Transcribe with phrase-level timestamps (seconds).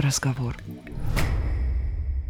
[0.00, 0.56] разговор.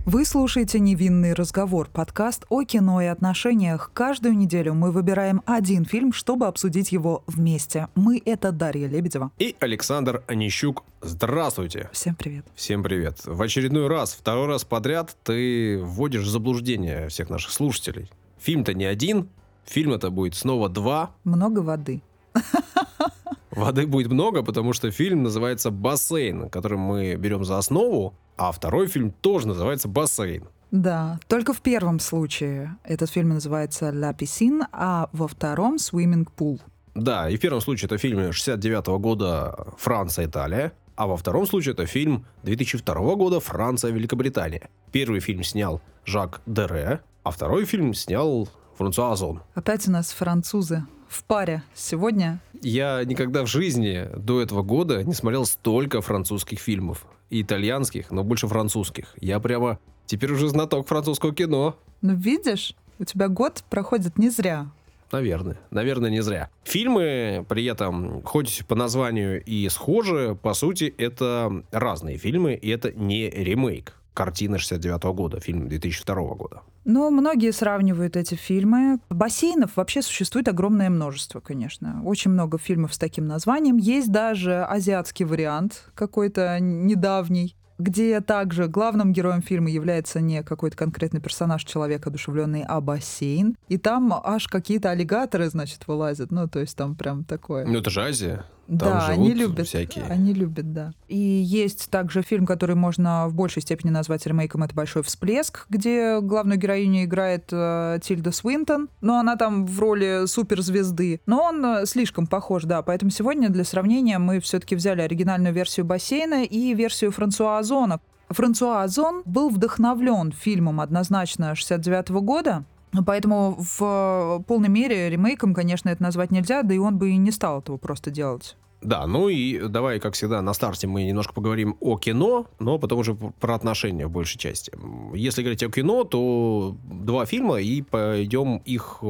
[0.07, 3.91] Вы слушаете «Невинный разговор»— подкаст о кино и отношениях.
[3.95, 7.89] Каждую неделю мы выбираем один фильм, чтобы обсудить его вместе.
[7.95, 9.31] Мы— это Дарья Лебедева.
[9.39, 10.85] И Александр Онищук.
[11.01, 11.91] Здравствуйте.
[11.93, 12.45] Всем привет.
[12.57, 13.21] Всем привет.
[13.25, 18.11] В очередной раз, второй раз подряд ты вводишь в заблуждение всех наших слушателей.
[18.41, 19.29] Фильм-то не один,
[19.65, 21.11] фильм это будет снова два.
[21.25, 22.03] Много воды.
[23.61, 28.87] Воды будет много, потому что фильм называется «Бассейн», который мы берем за основу, а второй
[28.87, 30.45] фильм тоже называется «Бассейн».
[30.71, 36.61] Да, только в первом случае этот фильм называется «La Piscine», а во втором «Swimming Pool».
[36.95, 41.73] Да, и в первом случае это фильм 69 года «Франция, Италия», а во втором случае
[41.73, 44.69] это фильм 2002 года «Франция, Великобритания».
[44.93, 49.43] Первый фильм снял Жак Дере, а второй фильм снял Франсуа Озон.
[49.55, 52.41] Опять у нас французы в паре сегодня.
[52.63, 57.05] Я никогда в жизни до этого года не смотрел столько французских фильмов.
[57.31, 59.15] И итальянских, но больше французских.
[59.21, 61.77] Я прямо теперь уже знаток французского кино.
[62.01, 64.69] Ну, видишь, у тебя год проходит не зря.
[65.13, 65.59] Наверное.
[65.71, 66.51] Наверное, не зря.
[66.65, 72.93] Фильмы при этом, хоть по названию и схожи, по сути, это разные фильмы, и это
[72.93, 76.63] не ремейк картины 69 года, фильм 2002 года.
[76.85, 78.99] Ну, многие сравнивают эти фильмы.
[79.11, 82.03] Бассейнов вообще существует огромное множество, конечно.
[82.05, 83.77] Очень много фильмов с таким названием.
[83.77, 91.21] Есть даже азиатский вариант какой-то недавний где также главным героем фильма является не какой-то конкретный
[91.21, 93.57] персонаж, человек одушевленный, а бассейн.
[93.69, 96.31] И там аж какие-то аллигаторы, значит, вылазят.
[96.31, 97.67] Ну, то есть там прям такое.
[97.67, 98.45] Ну, это же Азия.
[98.79, 99.67] Там да, живут они любят.
[99.67, 100.05] всякие.
[100.05, 100.93] Они любят, да.
[101.09, 106.21] И есть также фильм, который можно в большей степени назвать ремейком, это «Большой всплеск», где
[106.21, 111.21] главную героиню играет э, Тильда Свинтон, но она там в роли суперзвезды.
[111.27, 112.83] Но он э, слишком похож, да.
[112.83, 118.01] Поэтому сегодня для сравнения мы все-таки взяли оригинальную версию «Бассейна» и версию Франсуа Озона.
[118.31, 122.65] Франсуа Озон был вдохновлен фильмом однозначно 69 года,
[123.07, 127.31] Поэтому в полной мере ремейком, конечно, это назвать нельзя, да и он бы и не
[127.31, 128.57] стал этого просто делать.
[128.83, 133.01] Да, ну и давай, как всегда, на старте мы немножко поговорим о кино, но потом
[133.01, 134.73] уже про отношения в большей части.
[135.15, 139.03] Если говорить о кино, то два фильма, и пойдем их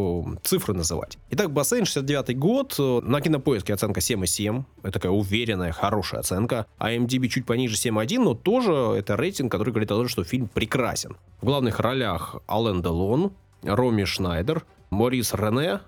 [0.43, 1.19] цифры называть.
[1.31, 6.67] Итак, «Бассейн», 69 год, на кинопоиске оценка 7,7, это такая уверенная, хорошая оценка.
[6.79, 10.49] А MDB чуть пониже 7,1, но тоже это рейтинг, который говорит о том, что фильм
[10.49, 11.17] прекрасен.
[11.41, 13.31] В главных ролях Ален Делон,
[13.63, 15.81] Роми Шнайдер, Морис Рене,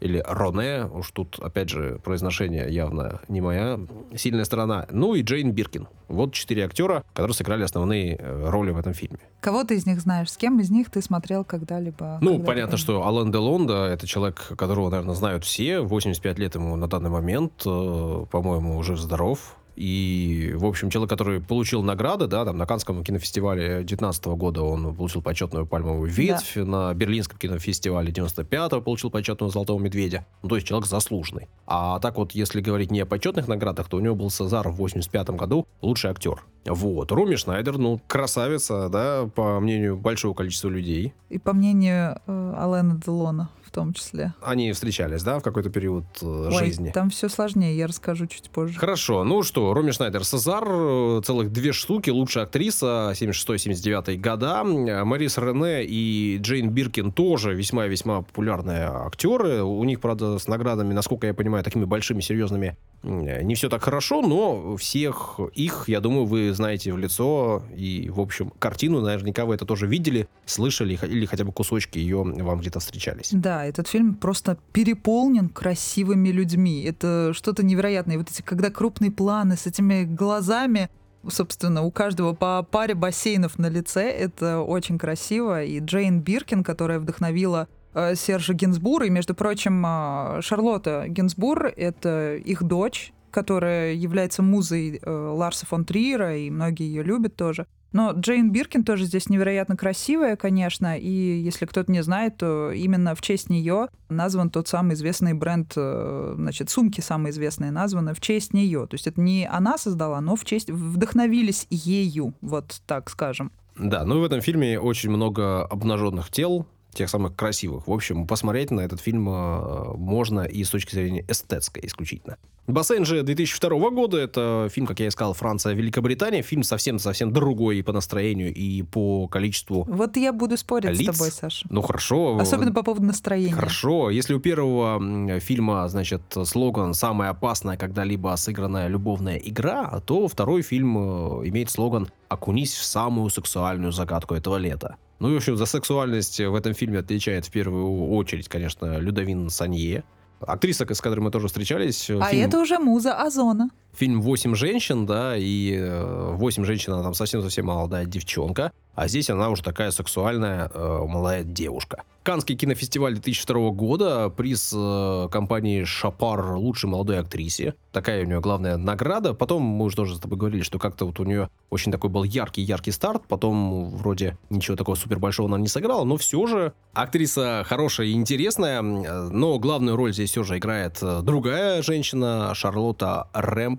[0.00, 3.80] или Роне, уж тут, опять же, произношение явно не моя
[4.14, 4.86] сильная сторона.
[4.90, 5.88] Ну и Джейн Биркин.
[6.08, 9.18] Вот четыре актера, которые сыграли основные э, роли в этом фильме.
[9.40, 10.30] Кого ты из них знаешь?
[10.30, 12.18] С кем из них ты смотрел когда-либо?
[12.20, 15.80] Ну, когда понятно, что Алан Делон, да, это человек, которого, наверное, знают все.
[15.80, 19.56] 85 лет ему на данный момент, э, по-моему, уже здоров.
[19.76, 24.94] И, в общем, человек, который получил награды, да, там на Канском кинофестивале 19 года он
[24.94, 26.64] получил почетную пальмовую ветвь, да.
[26.64, 30.26] на Берлинском кинофестивале 95-го получил почетную золотого медведя.
[30.42, 31.48] Ну, то есть человек заслуженный.
[31.66, 34.76] А так вот, если говорить не о почетных наградах, то у него был Сезар в
[34.76, 36.42] 85 году лучший актер.
[36.64, 37.12] Вот.
[37.12, 41.12] Руми Шнайдер, ну, красавица, да, по мнению большого количества людей.
[41.28, 44.32] И по мнению э, Алена Делона том числе.
[44.42, 46.90] Они встречались, да, в какой-то период э, Ой, жизни?
[46.94, 48.78] там все сложнее, я расскажу чуть позже.
[48.78, 54.64] Хорошо, ну что, Роми Шнайдер, Сезар, э, целых две штуки, лучшая актриса, 76-79 года.
[55.04, 59.62] Марис Рене и Джейн Биркин тоже весьма-весьма популярные актеры.
[59.62, 62.76] У них, правда, с наградами, насколько я понимаю, такими большими, серьезными
[63.06, 67.62] не все так хорошо, но всех их, я думаю, вы знаете в лицо.
[67.74, 72.22] И, в общем, картину наверняка вы это тоже видели, слышали или хотя бы кусочки ее
[72.22, 73.30] вам где-то встречались.
[73.32, 76.82] Да, этот фильм просто переполнен красивыми людьми.
[76.82, 78.18] Это что-то невероятное.
[78.18, 80.90] Вот эти, когда крупные планы с этими глазами,
[81.28, 84.10] собственно, у каждого по паре бассейнов на лице.
[84.10, 85.62] Это очень красиво.
[85.62, 89.06] И Джейн Биркин, которая вдохновила э, Сержа Гинзбура.
[89.06, 95.84] И, между прочим, э, Шарлотта Гинзбур— это их дочь, которая является музой э, Ларса фон
[95.84, 97.66] Триера, и многие ее любят тоже.
[97.92, 103.14] Но Джейн Биркин тоже здесь невероятно красивая, конечно, и если кто-то не знает, то именно
[103.14, 108.20] в честь нее назван тот самый известный бренд, э, значит, сумки самые известные названы в
[108.20, 108.86] честь нее.
[108.86, 113.52] То есть это не она создала, но в честь вдохновились ею, вот так скажем.
[113.78, 117.86] Да, ну в этом фильме очень много обнаженных тел, тех самых красивых.
[117.86, 122.38] В общем, посмотреть на этот фильм э, можно и с точки зрения эстетской исключительно.
[122.66, 124.18] «Бассейн» же 2002 года.
[124.18, 126.42] Это фильм, как я и сказал, Франция, Великобритания.
[126.42, 131.14] Фильм совсем-совсем другой и по настроению, и по количеству Вот я буду спорить лиц.
[131.14, 131.66] с тобой, Саша.
[131.70, 132.38] Ну, хорошо.
[132.38, 133.52] Особенно по поводу настроения.
[133.52, 134.10] Хорошо.
[134.10, 140.98] Если у первого фильма, значит, слоган «Самая опасная когда-либо сыгранная любовная игра», то второй фильм
[140.98, 144.96] э, имеет слоган «Окунись в самую сексуальную загадку этого лета».
[145.18, 149.48] Ну и, в общем, за сексуальность в этом фильме отвечает в первую очередь, конечно, Людовин
[149.50, 150.04] Санье.
[150.40, 152.10] Актриса, с которой мы тоже встречались.
[152.10, 153.70] А фильм, это уже муза Озона.
[153.96, 159.28] Фильм «Восемь женщин», да, и э, «Восемь женщин», она там совсем-совсем молодая девчонка, а здесь
[159.30, 162.02] она уже такая сексуальная э, молодая девушка.
[162.22, 167.74] Канский кинофестиваль 2002 года, приз э, компании «Шапар» лучшей молодой актрисе.
[167.92, 169.32] Такая у нее главная награда.
[169.32, 172.24] Потом мы уже тоже с тобой говорили, что как-то вот у нее очень такой был
[172.24, 177.62] яркий-яркий старт, потом вроде ничего такого супер большого она не сыграла, но все же актриса
[177.66, 183.28] хорошая и интересная, э, но главную роль здесь все же играет э, другая женщина, Шарлотта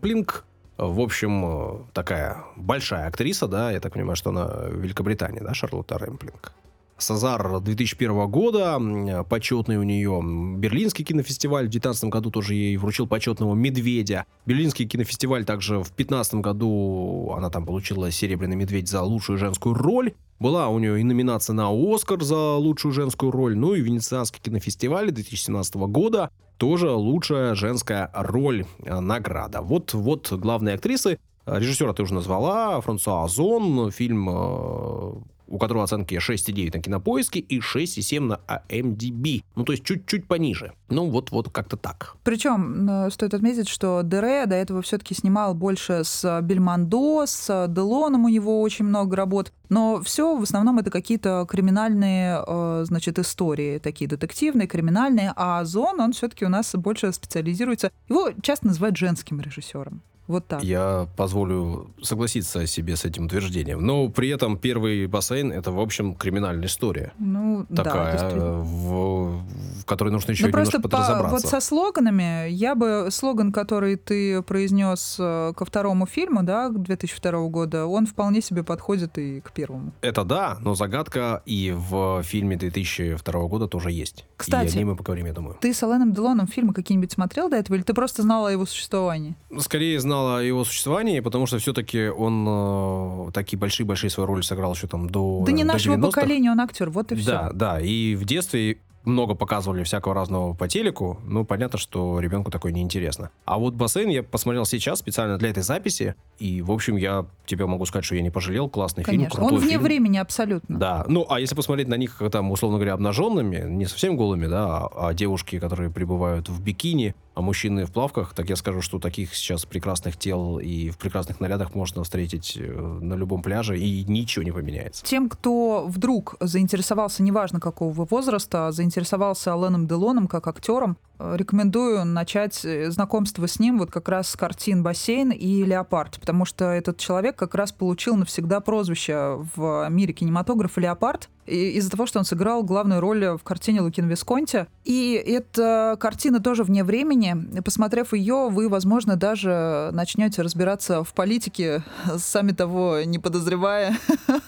[0.07, 0.45] Рэмплинг.
[0.77, 5.53] В общем, э, такая большая актриса, да, я так понимаю, что она в Великобритании, да,
[5.53, 6.53] Шарлотта Рэмплинг.
[6.97, 10.21] Сазар 2001 года, почетный у нее
[10.57, 14.25] Берлинский кинофестиваль в 2019 году тоже ей вручил почетного «Медведя».
[14.45, 20.13] Берлинский кинофестиваль также в 2015 году она там получила «Серебряный медведь» за лучшую женскую роль.
[20.39, 25.11] Была у нее и номинация на «Оскар» за лучшую женскую роль, ну и Венецианский кинофестиваль
[25.11, 29.61] 2017 года тоже лучшая женская роль, э, награда.
[29.61, 31.19] Вот, вот главные актрисы.
[31.45, 35.13] Режиссера ты уже назвала, Франсуа Озон, фильм, э,
[35.47, 38.39] у которого оценки 6,9 на кинопоиске и 6,7 на
[38.69, 39.43] AMDB.
[39.55, 40.73] Ну, то есть чуть-чуть пониже.
[40.89, 42.15] Ну, вот-вот как-то так.
[42.23, 48.25] Причем э, стоит отметить, что Дере до этого все-таки снимал больше с Бельмондо, с Делоном
[48.25, 49.51] у него очень много работ.
[49.69, 55.33] Но все в основном это какие-то криминальные, э, значит, истории, такие детективные, криминальные.
[55.35, 57.91] А Зон, он все-таки у нас больше специализируется.
[58.07, 60.01] Его часто называют женским режиссером.
[60.27, 60.63] Вот так.
[60.63, 63.85] Я позволю согласиться себе с этим утверждением.
[63.85, 67.13] Но при этом первый бассейн это, в общем, криминальная история.
[67.17, 68.51] Ну, да, Такая, действительно.
[68.61, 69.41] в,
[69.81, 71.47] в которой нужно еще Ну, просто немножко по- подразобраться.
[71.47, 77.47] вот со слоганами, я бы слоган, который ты произнес э, ко второму фильму, да, 2002
[77.47, 79.93] года, он вполне себе подходит и к первому.
[80.01, 84.25] Это да, но загадка и в фильме 2002 года тоже есть.
[84.35, 84.67] Кстати.
[84.67, 85.55] И о ней мы поговорим, я думаю.
[85.61, 88.65] Ты с Аленом Делоном фильмы какие-нибудь смотрел до этого, или ты просто знал о его
[88.65, 89.35] существовании?
[89.59, 94.73] Скорее знал о его существовании, потому что все-таки он э, такие большие-большие свои роли сыграл
[94.73, 96.07] еще там до да не до нашего 90-х.
[96.07, 97.31] поколения он актер, вот и все.
[97.31, 97.79] Да, да.
[97.81, 98.77] И в детстве
[99.07, 101.19] много показывали всякого разного по телеку.
[101.25, 103.31] Ну, понятно, что ребенку такое неинтересно.
[103.45, 106.15] А вот бассейн я посмотрел сейчас специально для этой записи.
[106.39, 108.69] И, в общем, я тебе могу сказать, что я не пожалел.
[108.69, 109.37] Классный фильм, Конечно.
[109.37, 109.83] крутой Он вне фильм.
[109.83, 110.77] времени абсолютно.
[110.77, 114.87] Да, ну а если посмотреть на них, там, условно говоря, обнаженными, не совсем голыми, да,
[114.87, 118.97] а, а девушки, которые пребывают в бикини, а мужчины в плавках, так я скажу, что
[118.97, 124.03] таких сейчас прекрасных тел и в прекрасных нарядах можно встретить э, на любом пляже, и
[124.05, 125.05] ничего не поменяется.
[125.05, 132.05] Тем, кто вдруг заинтересовался, неважно какого вы возраста, заинтересовался Аленом Делоном как актером, э, рекомендую
[132.05, 136.65] начать э, знакомство с ним вот как раз с картин «Бассейн» и «Леопард», потому что
[136.65, 142.25] этот человек как раз получил навсегда прозвище в мире кинематографа «Леопард», из-за того, что он
[142.25, 144.67] сыграл главную роль в картине Лукин Висконти.
[144.85, 147.35] И эта картина тоже вне времени.
[147.61, 151.83] Посмотрев ее, вы, возможно, даже начнете разбираться в политике,
[152.17, 153.97] сами того не подозревая,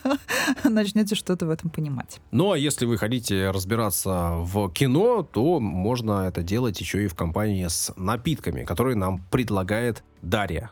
[0.63, 2.19] начнете что-то в этом понимать.
[2.31, 7.15] Ну а если вы хотите разбираться в кино, то можно это делать еще и в
[7.15, 10.72] компании с напитками, которые нам предлагает Дарья.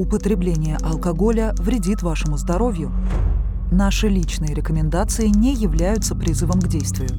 [0.00, 2.90] Употребление алкоголя вредит вашему здоровью.
[3.70, 7.10] Наши личные рекомендации не являются призывом к действию.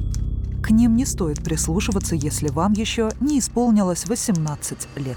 [0.64, 5.16] К ним не стоит прислушиваться, если вам еще не исполнилось 18 лет.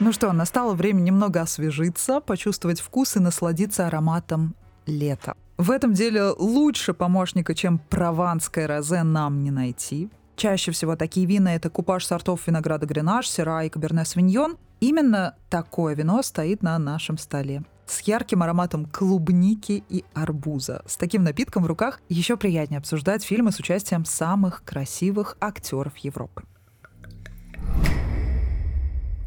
[0.00, 5.36] Ну что, настало время немного освежиться, почувствовать вкус и насладиться ароматом лета.
[5.56, 10.10] В этом деле лучше помощника, чем прованское розе, нам не найти.
[10.36, 14.56] Чаще всего такие вина— это купаж сортов винограда Гренаж, Сера и Каберне Свиньон.
[14.80, 17.62] Именно такое вино стоит на нашем столе.
[17.86, 20.82] С ярким ароматом клубники и арбуза.
[20.86, 26.42] С таким напитком в руках еще приятнее обсуждать фильмы с участием самых красивых актеров Европы.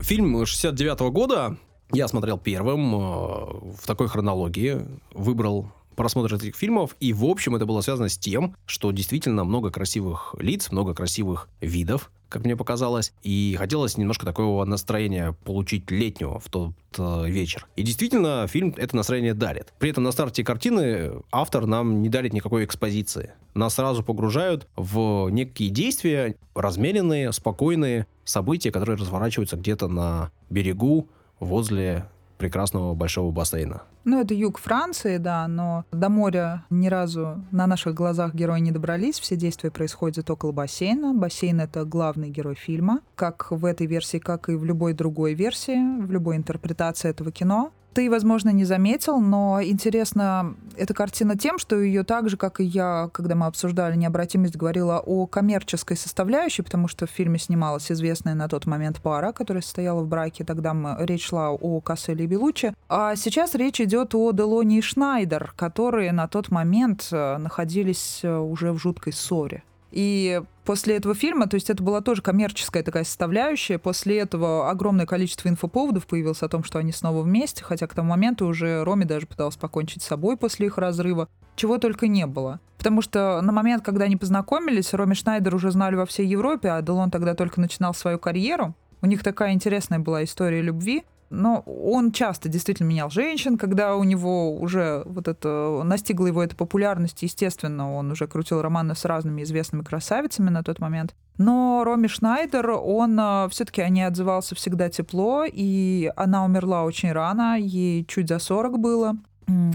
[0.02, 1.58] Фильм 69 года
[1.94, 7.66] я смотрел первым э, в такой хронологии, выбрал просмотр этих фильмов, и, в общем, это
[7.66, 13.14] было связано с тем, что действительно много красивых лиц, много красивых видов как мне показалось,
[13.24, 17.68] и хотелось немножко такого настроения получить летнего в тот э, вечер.
[17.76, 19.74] И действительно, фильм это настроение дарит.
[19.80, 23.32] При этом на старте картины автор нам не дарит никакой экспозиции.
[23.54, 31.08] Нас сразу погружают в некие действия, размеренные, спокойные события, которые разворачиваются где-то на берегу
[31.40, 33.82] возле прекрасного большого бассейна.
[34.04, 38.72] Ну, это юг Франции, да, но до моря ни разу на наших глазах герои не
[38.72, 39.20] добрались.
[39.20, 41.14] Все действия происходят около бассейна.
[41.14, 46.02] Бассейн— это главный герой фильма, как в этой версии, как и в любой другой версии,
[46.02, 47.72] в любой интерпретации этого кино.
[47.94, 52.64] Ты, возможно, не заметил, но интересна эта картина тем, что ее так же, как и
[52.64, 58.36] я, когда мы обсуждали необратимость, говорила о коммерческой составляющей, потому что в фильме снималась известная
[58.36, 60.44] на тот момент пара, которая состояла в браке.
[60.44, 62.74] Тогда мы, речь шла о Касселе и Белучи.
[62.88, 68.38] А сейчас речь идет о Делони и Шнайдер, которые на тот момент э, находились э,
[68.38, 69.64] уже в жуткой ссоре.
[69.92, 75.06] И после этого фильма, то есть это была тоже коммерческая такая составляющая, после этого огромное
[75.06, 79.06] количество инфоповодов появилось о том, что они снова вместе, хотя к тому моменту уже Роми
[79.06, 82.60] даже пытался покончить с собой после их разрыва, чего только не было.
[82.78, 86.82] Потому что на момент, когда они познакомились, Роми Шнайдер уже знали во всей Европе, а
[86.82, 88.76] Делон тогда только начинал свою карьеру.
[89.02, 91.04] У них такая интересная была история любви.
[91.30, 96.56] Но он часто действительно менял женщин, когда у него уже вот это настигла его эта
[96.56, 101.16] популярность, естественно, он уже крутил романы с разными известными красавицами на тот момент.
[101.38, 107.12] Но Роми Шнайдер, он а, все-таки о ней отзывался всегда тепло, и она умерла очень
[107.12, 109.18] рано, ей чуть за 40 было.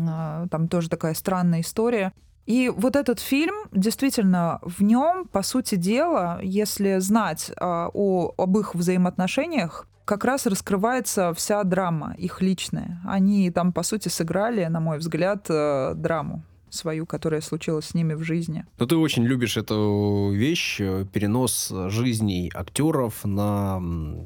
[0.09, 2.13] А, там тоже такая странная история.
[2.47, 8.59] И вот этот фильм, действительно, в нем, по сути дела, если знать а, о, об
[8.59, 13.01] их взаимоотношениях, как раз раскрывается вся драма, их личная.
[13.05, 16.43] Они там, по сути, сыграли, на мой взгляд, э, драму
[16.75, 18.65] свою, которая случилась с ними в жизни.
[18.79, 23.83] Но ты очень любишь эту вещь, э, перенос жизней актеров на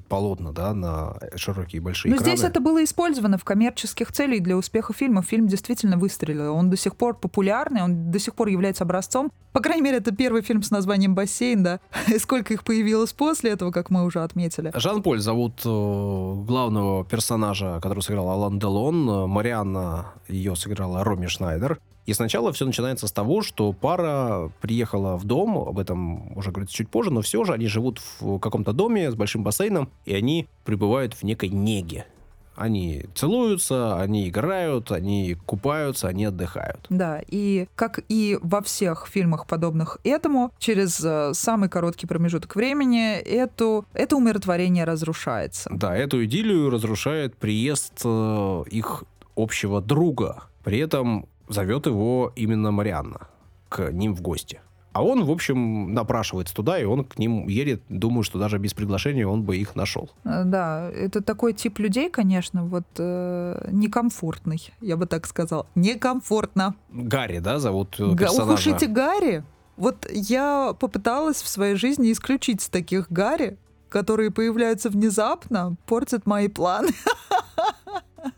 [0.08, 2.36] полотна, да, на широкие большие Но экраны.
[2.36, 5.22] здесь это было использовано в коммерческих целях для успеха фильма.
[5.22, 6.54] Фильм действительно выстрелил.
[6.54, 9.30] Он до сих пор популярный, он до сих пор является образцом.
[9.52, 11.80] По крайней мере, это первый фильм с названием «Бассейн», да.
[12.08, 14.70] И сколько их появилось после этого, как мы уже отметили.
[14.74, 19.28] Жан-Поль зовут э, главного персонажа, который сыграл Алан Делон.
[19.28, 21.80] Марианна ее сыграла Роми Шнайдер.
[22.06, 26.76] И сначала все начинается с того, что пара приехала в дом, об этом уже говорится
[26.76, 30.46] чуть позже, но все же они живут в каком-то доме с большим бассейном, и они
[30.64, 32.06] пребывают в некой неге.
[32.54, 36.86] Они целуются, они играют, они купаются, они отдыхают.
[36.88, 43.12] Да, и как и во всех фильмах, подобных этому, через э, самый короткий промежуток времени
[43.12, 45.68] эту, это умиротворение разрушается.
[45.70, 49.04] Да, эту идиллию разрушает приезд э, их
[49.36, 50.44] общего друга.
[50.64, 53.28] При этом зовет его именно Марианна
[53.68, 54.60] к ним в гости.
[54.92, 57.82] А он, в общем, напрашивается туда, и он к ним едет.
[57.90, 60.10] Думаю, что даже без приглашения он бы их нашел.
[60.24, 65.66] Э, да, это такой тип людей, конечно, вот э, некомфортный, я бы так сказал.
[65.74, 66.76] Некомфортно.
[66.90, 68.52] Гарри, да, зовут э, Га- персонажа?
[68.52, 69.44] Ух уж эти Гарри.
[69.76, 73.58] Вот я попыталась в своей жизни исключить таких Гарри,
[73.90, 76.88] которые появляются внезапно, портят мои планы.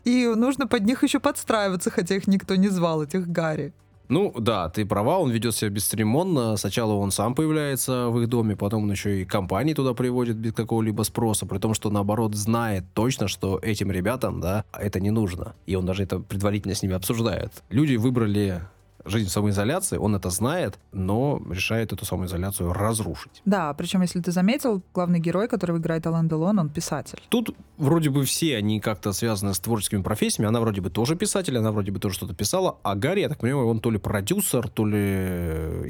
[0.03, 3.73] И нужно под них еще подстраиваться, хотя их никто не звал, этих Гарри.
[4.09, 6.57] Ну да, ты права, он ведет себя бесцеремонно.
[6.57, 10.53] Сначала он сам появляется в их доме, потом он еще и компании туда приводит без
[10.53, 15.53] какого-либо спроса, при том, что наоборот знает точно, что этим ребятам, да, это не нужно.
[15.67, 17.63] И он даже это предварительно с ними обсуждает.
[17.69, 18.61] Люди выбрали
[19.09, 23.41] жизнь в самоизоляции, он это знает, но решает эту самоизоляцию разрушить.
[23.45, 27.19] Да, причем, если ты заметил, главный герой, которого играет Алан Делон, он писатель.
[27.29, 30.47] Тут вроде бы все они как-то связаны с творческими профессиями.
[30.47, 32.77] Она вроде бы тоже писатель, она вроде бы тоже что-то писала.
[32.83, 34.99] А Гарри, я так понимаю, он то ли продюсер, то ли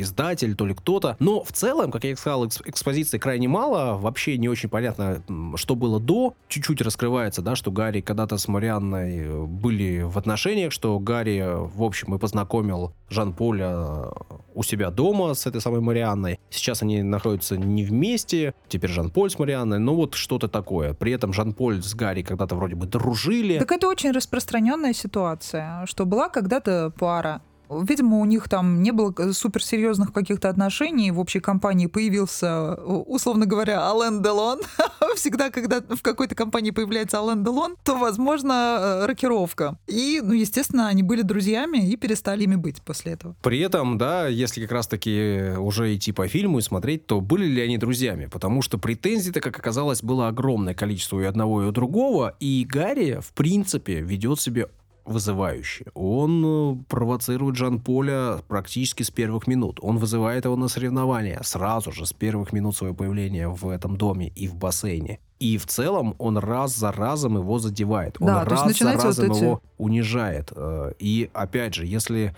[0.01, 1.15] издатель, то ли кто-то.
[1.19, 3.97] Но в целом, как я сказал, экс- экспозиции крайне мало.
[3.97, 5.21] Вообще не очень понятно,
[5.55, 6.33] что было до.
[6.47, 11.55] Чуть-чуть раскрывается, да, что Гарри когда-то с Марианной э, были в отношениях, что Гарри, э,
[11.55, 14.07] в общем, и познакомил Жан-Поля
[14.53, 16.39] у себя дома с этой самой Марианной.
[16.49, 20.93] Сейчас они находятся не вместе, теперь Жан-Поль с Марианной, ну вот что-то такое.
[20.93, 23.59] При этом Жан-Поль с Гарри когда-то вроде бы дружили.
[23.59, 29.13] Так это очень распространенная ситуация, что была когда-то пара, Видимо, у них там не было
[29.31, 31.11] суперсерьезных каких-то отношений.
[31.11, 34.61] В общей компании появился, условно говоря, Ален Делон.
[35.15, 39.77] Всегда, когда в какой-то компании появляется Ален Делон, то, возможно, э, рокировка.
[39.87, 43.35] И, ну, естественно, они были друзьями и перестали ими быть после этого.
[43.41, 47.61] При этом, да, если как раз-таки уже идти по фильму и смотреть, то были ли
[47.61, 48.25] они друзьями?
[48.25, 52.35] Потому что претензий-то, как оказалось, было огромное количество и одного, и у другого.
[52.39, 54.67] И Гарри, в принципе, ведет себя
[55.09, 55.85] вызывающий.
[55.93, 59.79] Он э, провоцирует Жан-Поля практически с первых минут.
[59.81, 64.27] Он вызывает его на соревнования сразу же, с первых минут своего появления в этом доме
[64.35, 65.19] и в бассейне.
[65.39, 68.17] И в целом он раз за разом его задевает.
[68.19, 70.51] Он Да, раз за начинается вот разом эти- его унижает.
[70.55, 72.35] Э, И опять же, если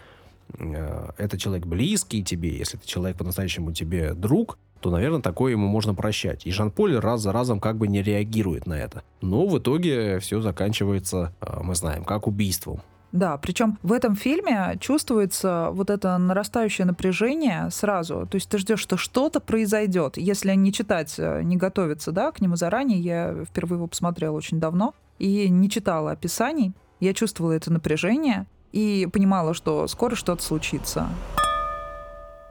[0.58, 5.68] э, это человек близкий тебе, если это человек по-настоящему тебе друг, то, наверное, такое ему
[5.68, 6.46] можно прощать.
[6.46, 9.04] И Жан-Поль раз за разом как бы не реагирует на это.
[9.22, 12.82] Но в итоге все заканчивается, э, мы знаем, как убийством.
[13.12, 18.26] Да, причем в этом фильме чувствуется вот это нарастающее напряжение сразу.
[18.30, 20.18] То есть ты ждешь, что что-то произойдет.
[20.18, 24.60] Если не читать, э, не готовиться да, к нему заранее, я впервые его посмотрела очень
[24.60, 31.10] давно и не читала описаний, я чувствовала это напряжение и понимала, что скоро что-то случится.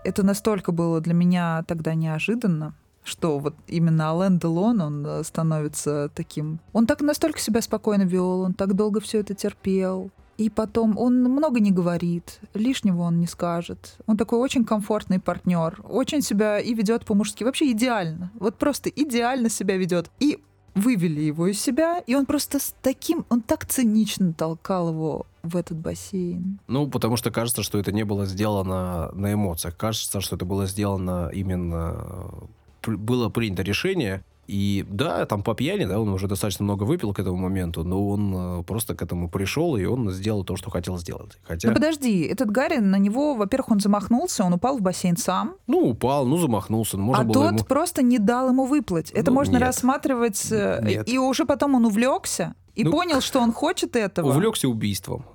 [0.05, 6.11] Это настолько было для меня тогда неожиданно, что вот именно Ален Делон, он э, становится
[6.15, 6.61] таким...
[6.73, 10.11] Он так настолько себя спокойно вел, он так долго все это терпел.
[10.39, 13.99] И потом он много не говорит, лишнего он не скажет.
[14.07, 17.45] Он такой очень комфортный партнер, очень себя и ведет по-мужски.
[17.45, 18.31] Вообще идеально.
[18.41, 20.11] Вот просто идеально себя ведет.
[20.19, 20.43] И
[20.75, 25.57] вывели его из себя, и он просто с таким, он так цинично толкал его в
[25.57, 26.61] этот бассейн.
[26.67, 29.77] Ну, потому что кажется, что это не было сделано на эмоциях.
[29.77, 32.49] Кажется, что это было сделано именно...
[32.87, 34.25] э, Было принято решение.
[34.51, 38.09] И да, там по пьяни, да, он уже достаточно много выпил к этому моменту, но
[38.09, 41.39] он э, просто к этому пришел, и он сделал то, что хотел сделать.
[41.45, 45.55] Хотя, Ну подожди, этот Гарри на него, во-первых, он замахнулся, он упал в бассейн сам,
[45.69, 46.97] ну, упал, ну, замахнулся.
[46.97, 47.65] ну, Можно а было тот ему...
[47.65, 49.13] просто не дал ему выплыть.
[49.13, 49.63] Это Ну, можно нет.
[49.63, 51.09] рассматривать, э, Нет.
[51.09, 54.31] и уже потом он увлекся и Ну, понял, что он хочет этого.
[54.31, 55.27] Увлекся убийством.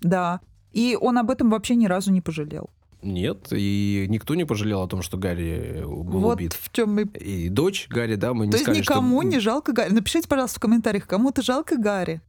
[0.00, 0.40] Да.
[0.72, 2.70] И он об этом вообще ни разу не пожалел.
[3.04, 6.54] Нет, и никто не пожалел о том, что Гарри э, был вот убит.
[6.54, 7.02] в чем мы.
[7.02, 9.30] И дочь Гарри, да, мы не То есть сказали, никому что...
[9.30, 9.92] не жалко Гарри.
[9.92, 12.20] Напишите, пожалуйста, в комментариях, кому-то жалко Гарри.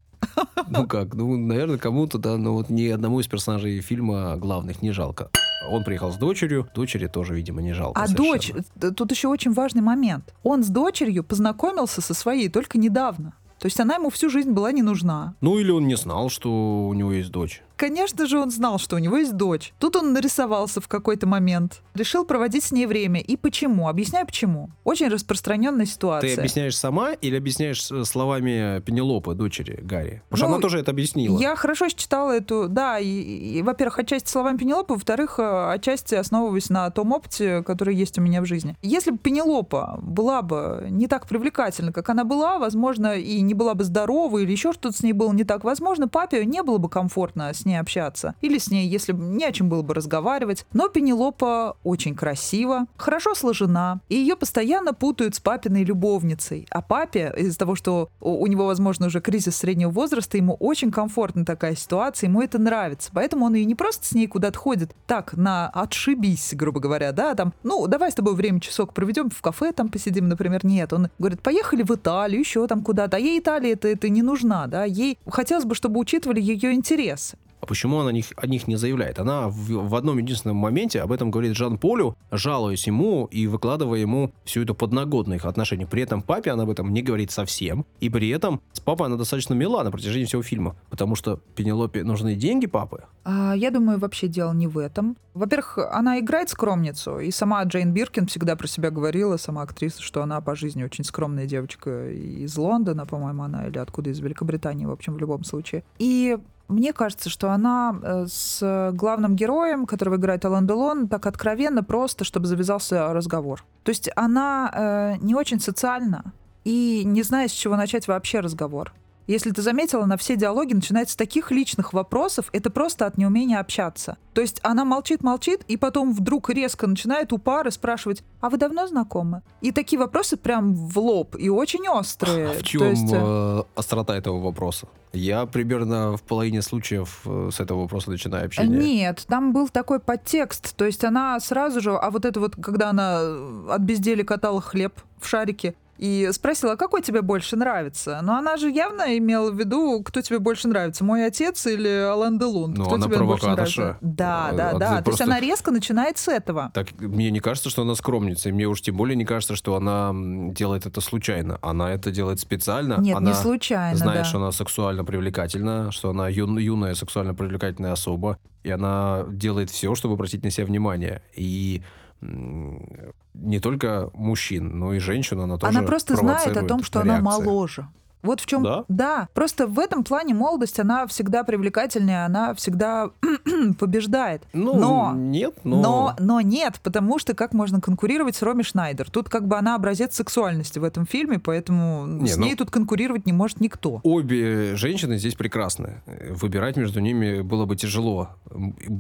[0.70, 4.92] Ну как, ну, наверное, кому-то, да, но вот ни одному из персонажей фильма главных не
[4.92, 5.30] жалко.
[5.70, 8.32] Он приехал с дочерью, дочери тоже, видимо, не жалко А совершенно.
[8.34, 10.34] дочь, т- тут еще очень важный момент.
[10.44, 13.34] Он с дочерью познакомился со своей только недавно.
[13.60, 15.34] То есть она ему всю жизнь была не нужна.
[15.42, 17.64] Ну или он не знал, что у него есть дочь.
[17.76, 19.74] Конечно же, он знал, что у него есть дочь.
[19.80, 21.82] Тут он нарисовался в какой-то момент.
[21.94, 23.20] Решил проводить с ней время.
[23.20, 23.88] И почему?
[23.90, 24.70] Объясняю почему.
[24.84, 26.36] Очень распространенная ситуация.
[26.36, 30.22] Ты объясняешь сама или объясняешь э, словами Пенелопы, дочери Гарри?
[30.30, 31.38] Потому что Ну, она тоже это объяснила.
[31.40, 36.70] Я хорошо читала эту, да, и, и, во-первых, отчасти словами Пенелопы, во-вторых, э, отчасти основываясь
[36.70, 38.76] на том опыте, который есть у меня в жизни.
[38.82, 43.74] Если бы Пенелопа была бы не так привлекательна, как она была, возможно, и не была
[43.74, 46.90] бы здорова, или еще что-то с ней было не так, возможно, папе не было бы
[46.90, 48.36] комфортно с ней общаться.
[48.42, 50.66] Или с ней, если не о чем было бы разговаривать.
[50.74, 56.68] Но Пенелопа очень красива, хорошо сложена, и ее постоянно путают с папиной любовницей.
[56.70, 61.46] А папе, из-за того, что у него, возможно, уже кризис среднего возраста, ему очень комфортна
[61.46, 63.12] такая ситуация, ему это нравится.
[63.14, 67.36] Поэтому он и не просто с ней куда-то ходит, так, на отшибись, грубо говоря, да,
[67.36, 70.66] там, ну, давай с тобой время часок проведем, в кафе там посидим, например.
[70.66, 73.18] Нет, он говорит, поехали в Италию, еще там куда-то.
[73.18, 77.38] А ей Италия это, это не нужна, да, ей хотелось бы, чтобы учитывали ее интересы.
[77.66, 79.18] А почему она о них, о них не заявляет?
[79.18, 84.32] Она в, в одном единственном моменте об этом говорит Жан-Полю, жалуясь ему и выкладывая ему
[84.44, 85.86] всю эту подноготную их отношений.
[85.86, 87.88] При этом папе она об этом не говорит совсем.
[88.00, 90.76] И при этом с папой она достаточно мила на протяжении всего фильма.
[90.92, 93.06] Потому что Пенелопе нужны деньги папы.
[93.24, 95.18] А, Я думаю, вообще дело не в этом.
[95.34, 100.22] Во-первых, она играет скромницу, и сама Джейн Биркин всегда про себя говорила, сама актриса, что
[100.22, 104.92] она по жизни очень скромная девочка из Лондона, по-моему, она, или откуда, из Великобритании, в
[104.92, 105.84] общем, в любом случае.
[105.98, 111.84] И мне кажется, что она э, с главным героем, которого играет Алан Делон, так откровенно,
[111.84, 113.64] просто, чтобы завязался разговор.
[113.84, 118.94] То есть она э, не очень социальна и не знает, с чего начать вообще разговор.
[119.28, 123.60] Если ты заметила, на все диалоги начинаются с таких личных вопросов, это просто от неумения
[123.60, 124.18] общаться.
[124.34, 128.86] То есть она молчит-молчит, и потом вдруг резко начинает у пары спрашивать, а вы давно
[128.86, 129.42] знакомы?
[129.62, 132.50] И такие вопросы прям в лоб, и очень острые.
[132.50, 134.88] А в То чем есть, э, э, острота этого вопроса?
[135.16, 138.78] Я примерно в половине случаев э, с этого вопроса начинаю общение.
[138.78, 140.76] Нет, там был такой подтекст.
[140.76, 144.62] То есть она сразу же, а вот это вот, когда она э, от безделия катала
[144.62, 148.20] хлеб в шарике, и спросила, а какой тебе больше нравится?
[148.22, 152.38] Но она же явно имела в виду, кто тебе больше нравится, мой отец или Алан
[152.38, 152.74] Делон?
[152.74, 153.98] Ну, кто она тебе больше нравится?
[154.02, 154.88] Да, А, да, да.
[154.90, 156.72] То есть просто- она резко начинает с этого.
[156.74, 159.76] Так мне не кажется, что она скромница, и мне уж тем более не кажется, что
[159.76, 160.12] она
[160.52, 161.60] делает это случайно.
[161.62, 162.98] Она это делает специально.
[163.00, 164.24] Нет, она не случайно, знает, да.
[164.26, 169.96] что она сексуально привлекательна, что она юн- юная сексуально привлекательная особа, и она делает все,
[169.96, 171.22] чтобы обратить на себя внимание.
[171.36, 171.82] И
[172.22, 177.16] не только мужчин, но и женщин она тоже Она просто знает о том, что на
[177.18, 177.88] она моложе.
[178.26, 178.64] Вот в чем...
[178.64, 178.86] Да?
[178.88, 179.30] Да.
[179.34, 183.12] Просто в этом плане молодость, она всегда привлекательнее, она всегда
[183.80, 184.44] побеждает.
[184.54, 185.82] Ну, но, нет, но...
[185.82, 186.16] но...
[186.20, 189.10] Но нет, потому что как можно конкурировать с Роми Шнайдер?
[189.10, 192.72] Тут как бы она образец сексуальности в этом фильме, поэтому Не, с ну- ней тут
[192.72, 194.02] конкурировать не может никто.
[194.04, 196.02] Обе женщины здесь прекрасны.
[196.32, 198.30] Выбирать между ними было бы тяжело,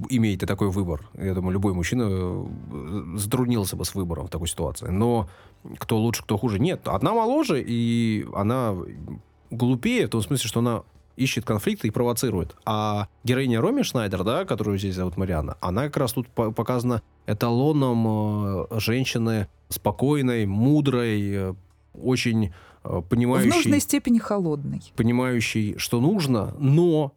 [0.10, 1.10] имея ты такой выбор.
[1.14, 4.88] Я думаю, любой мужчина э, затруднился бы с выбором в такой ситуации.
[4.88, 5.28] Но
[5.78, 6.60] кто лучше, кто хуже?
[6.60, 8.75] Нет, одна моложе, и она
[9.51, 10.84] глупее, в том смысле, что она
[11.15, 12.56] ищет конфликты и провоцирует.
[12.65, 17.01] А героиня Роми Шнайдер, да, которую здесь зовут Марианна, она как раз тут по- показана
[17.25, 21.54] эталоном э, женщины спокойной, мудрой, э,
[21.93, 22.47] очень
[22.84, 24.82] э, В понимающей нужной степени холодной.
[24.97, 27.13] понимающий, что нужно, но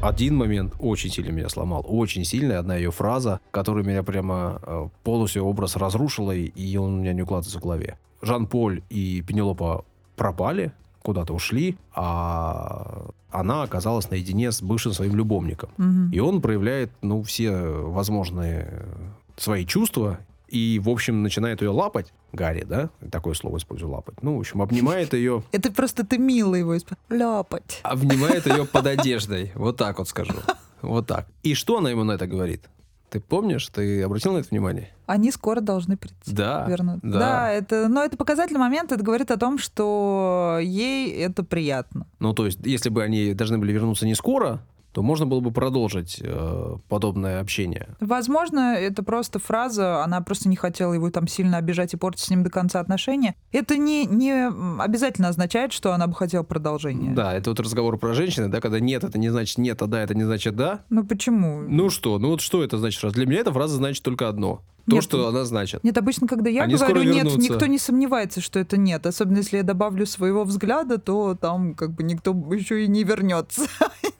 [0.00, 1.84] один момент очень сильно меня сломал.
[1.86, 7.00] Очень сильно одна ее фраза, которая меня прямо э, полностью образ разрушила, и- он у
[7.00, 7.98] меня не укладывается в голове.
[8.22, 9.84] Жан-Поль и Пенелопа
[10.16, 15.70] пропали, куда-то ушли, а она оказалась наедине с бывшим своим любовником.
[15.78, 16.10] Мгм.
[16.12, 18.86] И он проявляет, ну, все возможные
[19.36, 20.18] свои чувства
[20.50, 22.12] и, в общем, начинает ее лапать.
[22.32, 22.90] Гарри, да?
[23.10, 24.22] Такое слово использую, лапать.
[24.22, 27.80] Ну, в общем, обнимает ее, Это просто ты мило его исп- ляпать.
[27.82, 29.52] обнимает ее под одеждой.
[29.54, 30.34] Вот так вот скажу.
[30.82, 31.26] Вот так.
[31.42, 32.62] И что она ему на это говорит?
[33.10, 33.66] Ты помнишь?
[33.68, 34.90] Ты обратил на это внимание?
[35.06, 36.16] Они скоро должны прийти.
[36.32, 36.64] Да.
[36.68, 37.00] Вернуть.
[37.02, 37.18] да.
[37.18, 42.06] Да, это, но это показательный момент, это говорит о том, что ей это приятно.
[42.20, 45.50] Ну, то есть, если бы они должны были вернуться не скоро, то можно было бы
[45.52, 47.96] продолжить э, подобное общение.
[48.00, 52.30] Возможно, это просто фраза, она просто не хотела его там сильно обижать и портить с
[52.30, 53.34] ним до конца отношения.
[53.52, 54.48] Это не, не
[54.82, 57.12] обязательно означает, что она бы хотела продолжения.
[57.12, 60.02] Да, это вот разговор про женщины, да, когда нет, это не значит нет, а да,
[60.02, 60.84] это не значит да.
[60.90, 61.62] Ну почему?
[61.62, 63.12] Ну что, ну вот что это значит?
[63.12, 64.62] Для меня эта фраза значит только одно.
[64.88, 65.84] То, Нет, что она значит.
[65.84, 67.38] Нет, обычно, когда я Они говорю нет, вернутся.
[67.38, 69.06] никто не сомневается, что это нет.
[69.06, 73.62] Особенно если я добавлю своего взгляда, то там как бы никто еще и не вернется.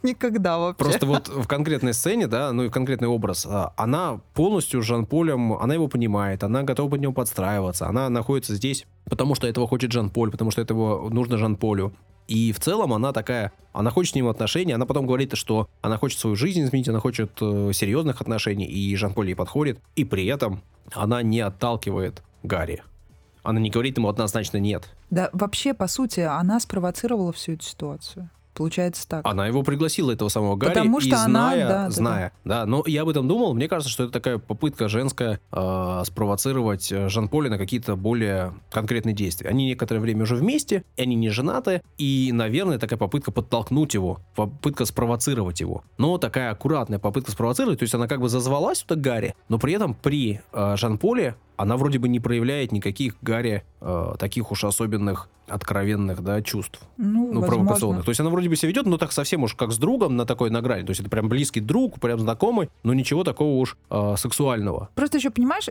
[0.03, 0.85] Никогда вообще.
[0.85, 5.53] Просто вот в конкретной сцене, да, ну и конкретный образ, а, она полностью с Жан-Полем,
[5.55, 9.93] она его понимает, она готова под него подстраиваться, она находится здесь, потому что этого хочет
[9.93, 11.93] Жан-Поль, потому что этого нужно Жан-Полю.
[12.29, 15.99] И в целом она такая, она хочет с ним отношений, она потом говорит, что она
[15.99, 20.27] хочет свою жизнь изменить, она хочет э, серьезных отношений, и Жан-Поль ей подходит, и при
[20.27, 22.83] этом она не отталкивает Гарри.
[23.43, 24.89] Она не говорит ему однозначно нет.
[25.11, 28.31] Да, вообще, по сути, она спровоцировала всю эту ситуацию.
[28.61, 29.27] Получается так.
[29.27, 32.67] Она его пригласила, этого самого Гарри, Потому и что она- зная, да, да, зная, да,
[32.67, 37.49] но я об этом думал, мне кажется, что это такая попытка женская э, спровоцировать Жан-Поля
[37.49, 39.49] на какие-то более конкретные действия.
[39.49, 44.21] Они некоторое время уже вместе, и они не женаты, и, наверное, такая попытка подтолкнуть его,
[44.35, 45.83] попытка спровоцировать его.
[45.97, 49.73] Но такая аккуратная попытка спровоцировать, то есть она как бы зазвалась туда Гарри, но при
[49.73, 55.29] этом при э, Жан-Поле она вроде бы не проявляет никаких Гарри э, таких уж особенных
[55.47, 57.49] откровенных, да, чувств Ну, ну, возможно.
[57.49, 58.05] провокационных.
[58.05, 60.25] То есть она вроде бы себя ведет, но так совсем уж как с другом на
[60.25, 60.85] такой на грани.
[60.85, 64.89] То есть это прям близкий друг, прям знакомый, но ничего такого уж э, сексуального.
[64.95, 65.69] Просто еще понимаешь,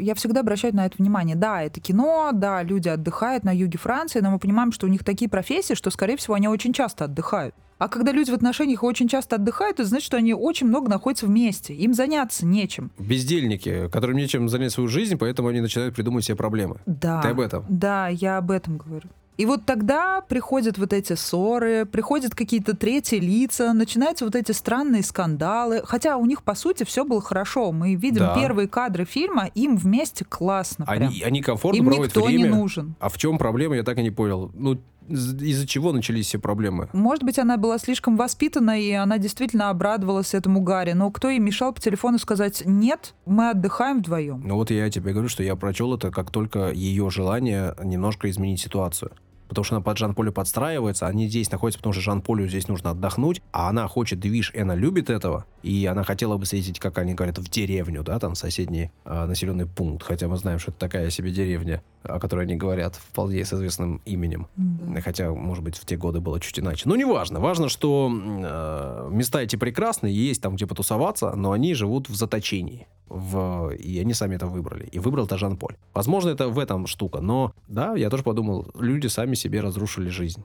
[0.00, 1.36] я всегда обращаю на это внимание.
[1.36, 5.04] Да, это кино, да, люди отдыхают на юге Франции, но мы понимаем, что у них
[5.04, 7.54] такие профессии, что, скорее всего, они очень часто отдыхают.
[7.78, 11.26] А когда люди в отношениях очень часто отдыхают, это значит, что они очень много находятся
[11.26, 11.74] вместе.
[11.74, 12.90] Им заняться нечем.
[12.98, 16.76] Бездельники, которым нечем занять свою жизнь, поэтому они начинают придумывать себе проблемы.
[16.86, 17.22] Да.
[17.22, 17.64] Ты об этом?
[17.68, 19.08] Да, я об этом говорю.
[19.36, 25.04] И вот тогда приходят вот эти ссоры, приходят какие-то третьи лица, начинаются вот эти странные
[25.04, 25.82] скандалы.
[25.84, 27.70] Хотя у них, по сути, все было хорошо.
[27.70, 28.34] Мы видим Да.
[28.34, 30.86] первые кадры фильма, им вместе классно.
[30.86, 31.10] прям.
[31.10, 32.42] Они, они комфортно Им проводят никто время.
[32.42, 32.96] не нужен.
[32.98, 34.50] А в чем проблема, я так и не понял.
[34.54, 36.88] Ну, из-за чего начались все проблемы?
[36.92, 40.92] Может быть, она была слишком воспитана, и она действительно обрадовалась этому Гарри.
[40.92, 44.42] Но кто ей мешал по телефону сказать «нет, мы отдыхаем вдвоем».
[44.44, 48.60] Ну вот я тебе говорю, что я прочел это как только ее желание немножко изменить
[48.60, 49.10] ситуацию.
[49.48, 53.42] Потому что она под Жан-Полю подстраивается, они здесь находятся, потому что Жан-Полю здесь нужно отдохнуть,
[53.50, 57.14] а она хочет движ, и она любит этого, и она хотела бы съездить, как они
[57.14, 61.08] говорят, в деревню, да, там, соседний а, населенный пункт, хотя мы знаем, что это такая
[61.08, 64.46] себе деревня, о которой они говорят, вполне с известным именем.
[64.56, 65.00] Да.
[65.00, 66.88] Хотя, может быть, в те годы было чуть иначе.
[66.88, 67.40] Ну, неважно.
[67.40, 72.14] Важно, что м, э, места эти прекрасные, есть там где потусоваться, но они живут в
[72.14, 72.86] заточении.
[73.08, 73.70] В...
[73.70, 74.86] И они сами это выбрали.
[74.86, 75.76] И выбрал это Жан-Поль.
[75.94, 77.20] Возможно, это в этом штука.
[77.20, 80.44] Но, да, я тоже подумал, люди сами себе разрушили жизнь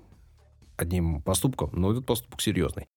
[0.77, 2.87] одним поступком, но этот поступок серьезный.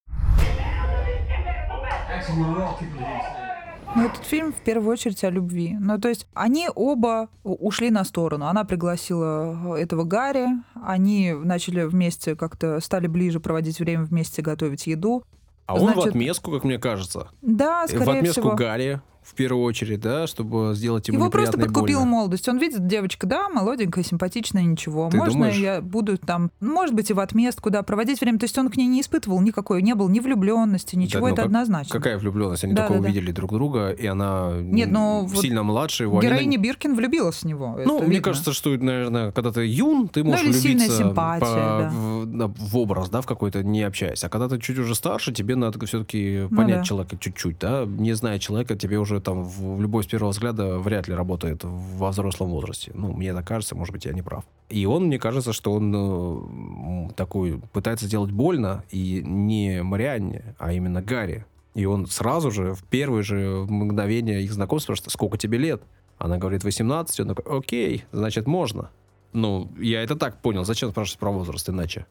[3.97, 5.75] Но этот фильм в первую очередь о любви.
[5.81, 8.47] Ну, то есть они оба ушли на сторону.
[8.47, 14.87] Она пригласила э, этого Гарри, они начали вместе как-то, стали ближе проводить время вместе, готовить
[14.87, 15.25] еду.
[15.65, 17.29] А он в Значит, отместку, как мне кажется.
[17.41, 18.55] Да, в скорее отместку всего.
[18.55, 22.13] Гарри в первую очередь, да, чтобы сделать ему Его просто подкупила больно.
[22.13, 22.49] молодость.
[22.49, 25.09] Он видит, девочка, да, молоденькая, симпатичная, ничего.
[25.11, 25.57] Ты Можно думаешь?
[25.57, 28.39] я буду там, может быть, и в отместку, да, проводить время.
[28.39, 31.37] То есть он к ней не испытывал никакой, не был ни влюбленности, ничего, ну это
[31.37, 31.93] как- однозначно.
[31.93, 32.63] Какая влюбленность?
[32.65, 33.09] Они Да, только да, да.
[33.11, 36.19] увидели друг друга, и она Нет, ну, м, вот сильно младше его.
[36.19, 37.75] они на- Героиня Биркин влюбилась в него.
[37.85, 38.23] Ну, это мне видно.
[38.23, 41.91] кажется, что, наверное, когда ты юн, ты можешь сильная влюбиться симпатия, по- да.
[41.93, 44.23] в, да, в образ, да, в какой-то, не общаясь.
[44.25, 46.85] А когда ты чуть уже старше, тебе надо все-таки Ну понять да.
[46.85, 47.85] человека чуть-чуть, да.
[47.87, 52.11] Не зная человека, тебе уже там в любовь с первого взгляда вряд ли работает во
[52.11, 52.93] взрослом возрасте.
[52.95, 54.45] Ну, мне так кажется, может быть, я не прав.
[54.69, 60.73] И он, мне кажется, что он э, такой пытается сделать больно, и не Марианне, а
[60.73, 61.47] именно Гарри.
[61.75, 65.83] И он сразу же, в первое же мгновение их знакомства, спрашивает, сколько тебе лет?
[66.19, 67.21] Она говорит, 18.
[67.21, 68.91] Он такой, окей, значит, можно.
[69.33, 70.65] Ну, я это так понял.
[70.65, 72.07] Зачем спрашивать про возраст иначе?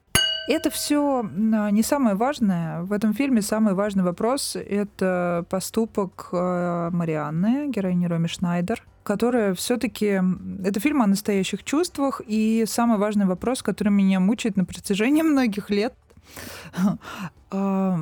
[0.47, 2.81] Это все не самое важное.
[2.83, 10.21] В этом фильме самый важный вопрос— это поступок э, Марианны, героини Роми Шнайдер, которая все-таки...
[10.63, 15.69] Это фильм о настоящих чувствах, и самый важный вопрос, который меня мучает на протяжении многих
[15.71, 15.93] лет.
[17.51, 17.99] А,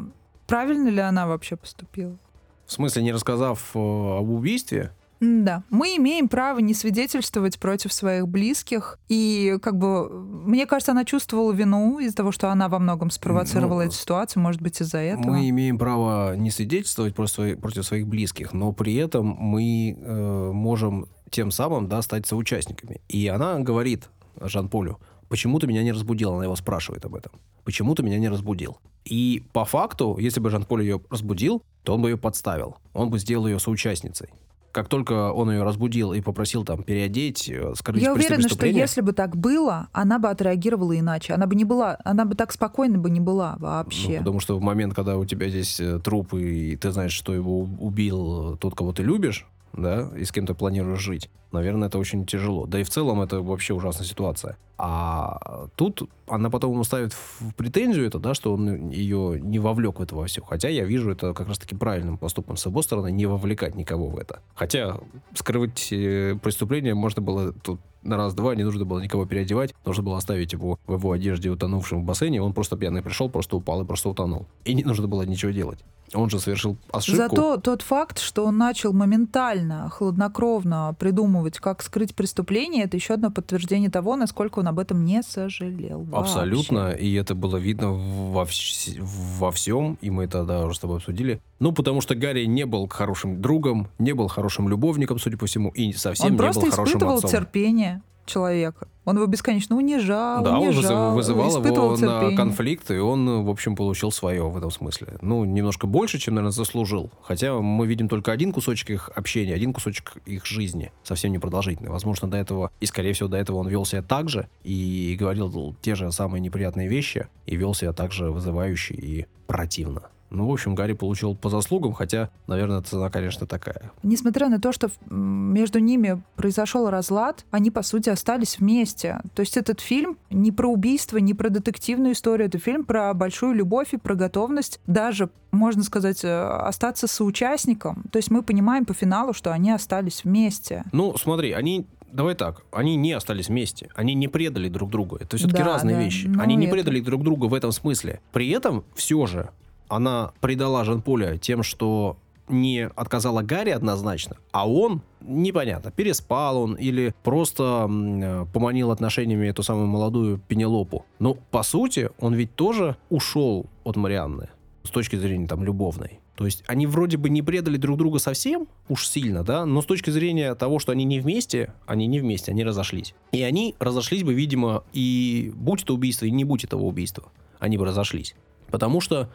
[0.48, 2.18] Правильно ли она вообще поступила?
[2.66, 4.92] В смысле, не рассказав э, об убийстве?
[5.24, 9.00] Да, мы имеем право не свидетельствовать против своих близких.
[9.08, 13.82] И, как бы, мне кажется, она чувствовала вину из-за того, что она во многом спровоцировала
[13.82, 15.32] Ну, эту ситуацию, может быть, из-за этого.
[15.32, 20.52] Мы имеем право не свидетельствовать против своих, против своих близких, но при этом мы э,
[20.52, 23.00] можем тем самым да, стать соучастниками.
[23.08, 24.10] И она говорит
[24.42, 26.34] Жан-Полю, почему ты меня не разбудил?
[26.34, 27.32] Она его спрашивает об этом.
[27.64, 28.78] Почему ты меня не разбудил?
[29.06, 32.76] И по факту, если бы Жан-Поль ее разбудил, то он бы ее подставил.
[32.94, 34.30] Он бы сделал ее соучастницей.
[34.74, 39.02] Как только он ее разбудил и попросил там переодеть, э, скрыть Я уверена, что если
[39.02, 41.34] бы так было, она бы отреагировала иначе.
[41.34, 44.18] Она бы не была, она бы так спокойно бы не была Ну, вообще.
[44.18, 47.62] потому что в момент, когда у тебя здесь э, труп, и ты знаешь, что его
[47.80, 52.26] убил тот, кого ты любишь, да, и с кем ты планируешь жить, наверное, это очень
[52.26, 52.66] тяжело.
[52.66, 54.58] Да и в целом это вообще ужасная ситуация.
[54.78, 60.00] А тут она потом ему ставит в претензию это, да, что он ее не вовлек
[60.00, 60.44] в это во все.
[60.44, 64.18] Хотя я вижу это как раз-таки правильным поступком с его стороны, не вовлекать никого в
[64.18, 64.42] это.
[64.56, 65.00] Хотя
[65.36, 70.18] скрывать э, преступление можно было тут на раз-два, не нужно было никого переодевать, нужно было
[70.18, 73.86] оставить его в его одежде, утонувшем в бассейне, он просто пьяный пришел, просто упал и
[73.86, 74.48] просто утонул.
[74.66, 75.80] И не нужно было ничего делать.
[76.14, 77.18] Он же совершил ошибку.
[77.18, 83.32] Зато тот факт, что он начал моментально, хладнокровно придумывать, как скрыть преступление, это еще одно
[83.32, 86.02] подтверждение того, насколько он об этом не сожалел.
[86.04, 86.32] вообще.
[86.34, 90.80] Абсолютно, и это было видно во, вс- во всем, и мы это да, уже с
[90.80, 91.42] тобой обсудили.
[91.60, 95.70] Ну, потому что Гарри не был хорошим другом, не был хорошим любовником, судя по всему,
[95.70, 97.30] и совсем Он не просто был хорошим испытывал отцом.
[97.32, 98.88] терпение человека.
[99.06, 102.38] Он его бесконечно унижал, Да, он унижал, вызывал испытывал его на терпение.
[102.38, 105.18] конфликт, и он, в общем, получил свое в этом смысле.
[105.22, 107.12] Ну, немножко больше, чем, наверное, заслужил.
[107.22, 111.90] Хотя мы видим только один кусочек их общения, один кусочек их жизни, совсем непродолжительный.
[111.90, 115.76] Возможно, до этого, и, скорее всего, до этого он вел себя так же, и говорил
[115.82, 120.04] те же самые неприятные вещи, и вел себя так же вызывающе и противно.
[120.34, 123.92] Ну, в общем, Гарри получил по заслугам, хотя, наверное, цена, конечно, такая.
[124.02, 129.22] Несмотря на то, что между ними произошел разлад, они, по сути, остались вместе.
[129.36, 132.48] То есть этот фильм не про убийство, не про детективную историю.
[132.48, 138.04] Это фильм про большую любовь и про готовность даже, можно сказать, э, остаться соучастником.
[138.12, 140.84] То есть мы понимаем по финалу, что они остались вместе.
[140.92, 145.18] Ну, смотри, они Давай так, они не остались вместе, они не предали друг друга.
[145.20, 146.28] Это все-таки Да, разные да, вещи.
[146.28, 148.22] ну, они не это- предали друг друга в этом смысле.
[148.32, 149.50] При этом все же
[149.96, 152.18] она предала Жан-Поля тем, что
[152.50, 159.64] не отказала Гарри однозначно, а он, непонятно, переспал он или просто э, поманил отношениями эту
[159.64, 161.06] самую молодую Пенелопу.
[161.20, 164.50] Но, по сути, он ведь тоже ушел от Марианны
[164.84, 166.20] с точки зрения там любовной.
[166.36, 169.86] То есть они вроде бы не предали друг друга совсем уж сильно, да, но с
[169.86, 173.14] точки зрения того, что они не вместе, они не вместе, они разошлись.
[173.32, 177.26] И они разошлись бы, видимо, и будь это убийство, и не будь этого убийства,
[177.60, 178.36] они бы разошлись.
[178.72, 179.30] Потому что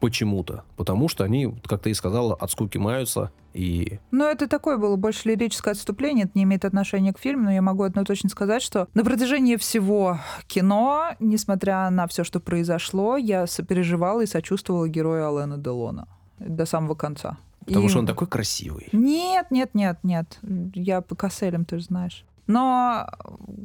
[0.00, 0.64] почему-то.
[0.76, 4.96] Потому что они, как ты и сказала, от скуки маются и Но это такое было
[4.96, 8.62] больше лирическое отступление, это не имеет отношения к фильму, но я могу одно точно сказать,
[8.62, 15.28] что на протяжении всего кино, несмотря на все, что произошло, я сопереживала и сочувствовала герою
[15.28, 16.06] Алена Делона
[16.38, 17.38] до самого конца.
[17.64, 18.88] потому И- что он такой красивый.
[18.92, 20.38] Нет, нет, нет, нет.
[20.74, 22.24] Я по касселям, ты же знаешь.
[22.46, 23.08] Но,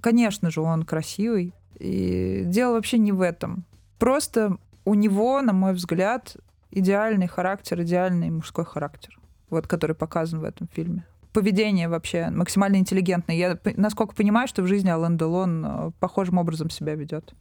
[0.01, 1.53] конечно же, он красивый.
[1.77, 3.63] И дело вообще не в этом.
[3.99, 6.35] Просто у него, на мой взгляд,
[6.71, 11.05] идеальный характер, идеальный мужской характер, вот который показан в этом фильме.
[11.33, 13.35] Поведение вообще максимально интеллигентное.
[13.35, 17.33] Я, насколько понимаю, что в жизни Алан Делон э, похожим образом себя ведет.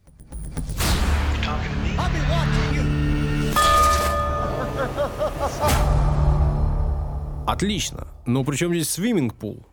[7.47, 8.07] Отлично.
[8.25, 9.65] Но при чем здесь swimming pool?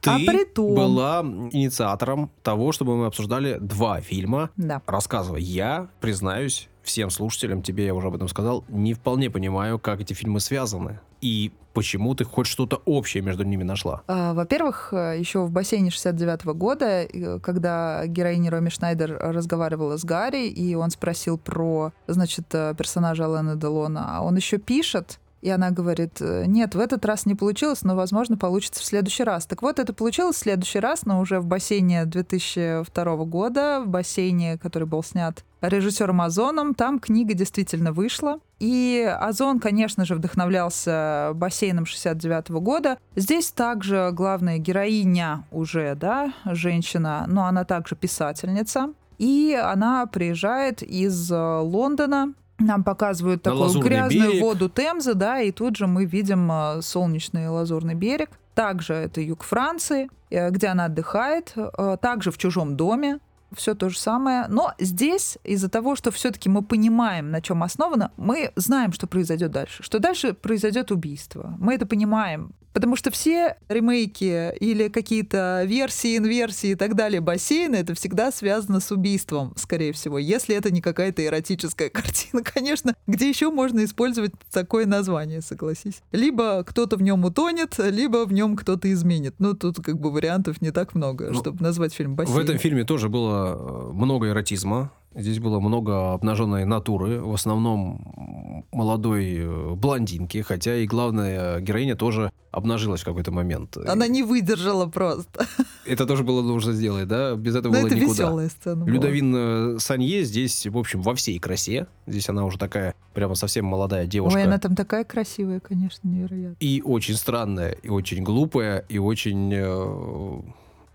[0.00, 1.20] Ты А притом- была
[1.52, 4.50] инициатором того, чтобы мы обсуждали два фильма.
[4.56, 4.82] Да.
[4.86, 5.42] Рассказывай.
[5.42, 10.12] Я, признаюсь, всем слушателям, тебе я уже об этом сказал, не вполне понимаю, как эти
[10.12, 11.00] фильмы связаны.
[11.20, 14.02] И почему ты хоть что-то общее между ними нашла.
[14.06, 20.04] А, Во-первых, э, еще в бассейне 69 года, э, когда героиня Роми Шнайдер разговаривала с
[20.04, 25.50] Гарри, и он спросил про, значит, э, персонажа Алана Делона, а он еще пишет, и
[25.50, 29.44] она говорит, нет, в этот раз не получилось, но, возможно, получится в следующий раз.
[29.44, 34.56] Так вот, это получилось в следующий раз, но уже в бассейне 2002 года, в бассейне,
[34.56, 38.38] который был снят режиссером Озоном, там книга действительно вышла.
[38.60, 42.98] И Озон, конечно же, вдохновлялся бассейном 69 года.
[43.16, 48.92] Здесь также главная героиня уже, да, женщина, но она также писательница.
[49.18, 54.42] И она приезжает из э, Лондона, нам показывают На такую грязную берег.
[54.42, 58.30] воду Темзы, да, и тут же мы видим э, солнечный лазурный берег.
[58.54, 61.54] Также это юг Франции, э, где она отдыхает,
[62.00, 63.18] также в чужом доме,
[63.54, 64.46] все то же самое.
[64.48, 69.50] Но здесь из-за того, что все-таки мы понимаем, на чем основано, мы знаем, что произойдет
[69.50, 69.82] дальше.
[69.82, 71.54] Что дальше произойдет убийство.
[71.58, 72.52] Мы это понимаем.
[72.74, 78.80] Потому что все ремейки или какие-то версии, инверсии и так далее бассейна, это всегда связано
[78.80, 80.18] с убийством, скорее всего.
[80.18, 86.02] Если это не какая-то эротическая картина, конечно, где еще можно использовать такое название, согласись.
[86.10, 89.36] Либо кто-то в нем утонет, либо в нем кто-то изменит.
[89.38, 92.36] Ну, тут как бы вариантов не так много, Ну, чтобы назвать фильм бассейн.
[92.36, 94.90] В этом фильме тоже было э, много эротизма.
[95.14, 102.32] Здесь было много обнаженной натуры, в основном молодой э, блондинки, хотя и главная героиня тоже
[102.50, 103.76] обнажилась в какой-то момент.
[103.76, 105.46] Она не выдержала просто.
[105.86, 107.34] Это тоже было нужно сделать, да?
[107.36, 108.12] Без этого Но было это никуда.
[108.12, 108.76] веселая сцена.
[108.76, 108.90] была.
[108.90, 111.86] Людовин э, Санье здесь, в общем, во всей красе.
[112.06, 114.36] Здесь она уже такая прямо совсем молодая девушка.
[114.36, 116.56] Ой, она там такая красивая, конечно, невероятно.
[116.58, 120.40] И очень странная, и очень глупая, и очень э,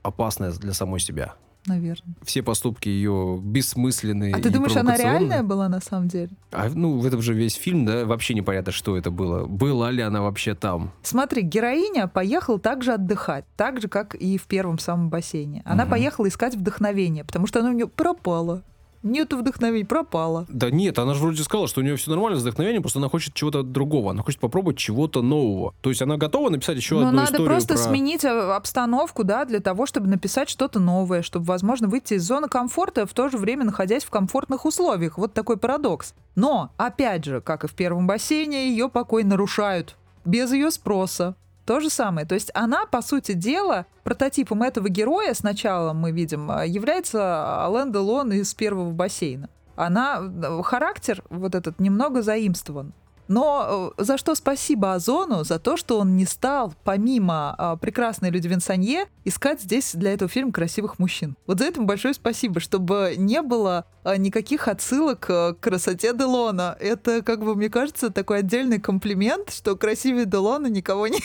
[0.01, 1.35] опасная для самой себя.
[1.69, 2.15] Наверное.
[2.23, 4.33] Все поступки ее бессмысленные.
[4.33, 6.29] А ты думаешь, она реальная была на самом деле?
[6.51, 9.45] А, ну, в этом же весь фильм, да, вообще непонятно, что это было.
[9.45, 10.91] Была ли она вообще там?
[11.03, 15.61] Смотри, героиня поехала также отдыхать, так же, как и в первом самом бассейне.
[15.65, 15.91] Она Мгм.
[15.91, 18.63] поехала искать вдохновение, потому что она у нее пропала.
[19.01, 20.45] Нету вдохновения, пропала.
[20.49, 23.09] Да нет, она же вроде сказала, что у нее все нормально с вдохновением, просто она
[23.09, 24.11] хочет чего-то другого.
[24.11, 25.73] Она хочет попробовать чего-то нового.
[25.81, 27.81] То есть она готова написать еще Но одну надо историю просто про...
[27.81, 32.49] сменить э, обстановку, да, для того, чтобы написать что-то новое, чтобы, возможно, выйти из зоны
[32.49, 35.17] комфорта, в то же время находясь в комфортных условиях.
[35.17, 36.13] Вот такой парадокс.
[36.35, 41.35] Но, опять же, как и в первом бассейне, ее покой нарушают без ее спроса.
[41.69, 42.25] То же самое.
[42.25, 47.91] То есть она, по сути дела, прототипом этого героя сначала мы видим, э, является Ален
[47.91, 49.51] Делон из первого бассейна.
[49.75, 52.93] Она, э, характер вот этот немного заимствован.
[53.29, 55.43] Но э, за что спасибо Озону?
[55.43, 60.29] За то, что он не стал, помимо э, прекрасной Людвин Санье, искать здесь для этого
[60.29, 61.37] фильма красивых мужчин.
[61.45, 66.75] Вот за это большое спасибо, чтобы не было э, никаких отсылок э, к красоте Делона.
[66.79, 71.23] Это, как бы, мне кажется, такой отдельный комплимент, что красивее Делона никого нет.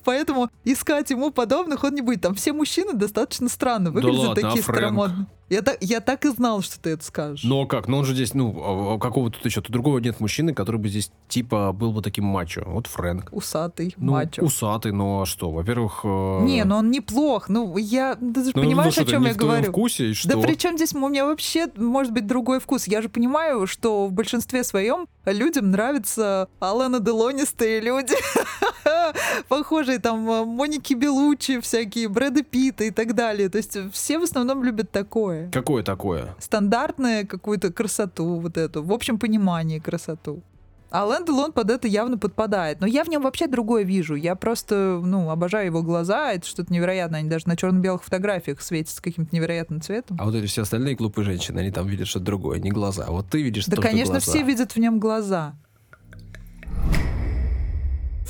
[0.04, 2.20] Поэтому искать ему подобных он не будет.
[2.22, 4.78] Там все мужчины достаточно странно выглядят, ладно, а такие Фрэнк?
[4.78, 5.26] старомодные.
[5.50, 7.44] Я так, я так и знал, что ты это скажешь.
[7.44, 7.88] А как?
[7.88, 9.60] Ну он же здесь, ну, а- а какого тут еще?
[9.60, 12.62] Тут другого нет мужчины, который бы здесь типа был бы таким мачо.
[12.66, 13.30] Вот Фрэнк.
[13.32, 14.42] Усатый, Ну, мачо.
[14.44, 15.50] усатый, но что?
[15.50, 16.02] Во-первых...
[16.04, 17.48] э, Не, ну он неплох.
[17.48, 18.14] Ну, я...
[18.14, 19.70] Ты же ну, понимаешь, ну, о чем я говорю?
[19.72, 20.28] вкусе, и что?
[20.28, 22.86] Да при чем здесь у меня вообще может быть другой вкус?
[22.86, 28.14] Я же понимаю, что в большинстве своем людям нравятся Алана Делонистые люди.
[29.48, 33.48] Похожие там э, Моники Белучи, всякие Брэда Питта и так далее.
[33.48, 35.50] То есть все в основном любят такое.
[35.50, 36.34] Какое такое?
[36.38, 38.82] Стандартную какую-то красоту вот эту.
[38.82, 40.42] В общем понимании красоту.
[40.90, 42.80] А Лэн Делон под это явно подпадает.
[42.80, 44.16] Но я в нем вообще другое вижу.
[44.16, 46.32] Я просто, ну, обожаю его глаза.
[46.32, 47.20] Это что-то невероятное.
[47.20, 50.16] Они даже на черно-белых фотографиях светятся каким-то невероятным цветом.
[50.20, 53.04] А вот эти все остальные глупые женщины, они там видят что-то другое, не глаза.
[53.06, 54.30] А Вот ты видишь Да, конечно, глаза.
[54.32, 55.54] все видят в нем глаза.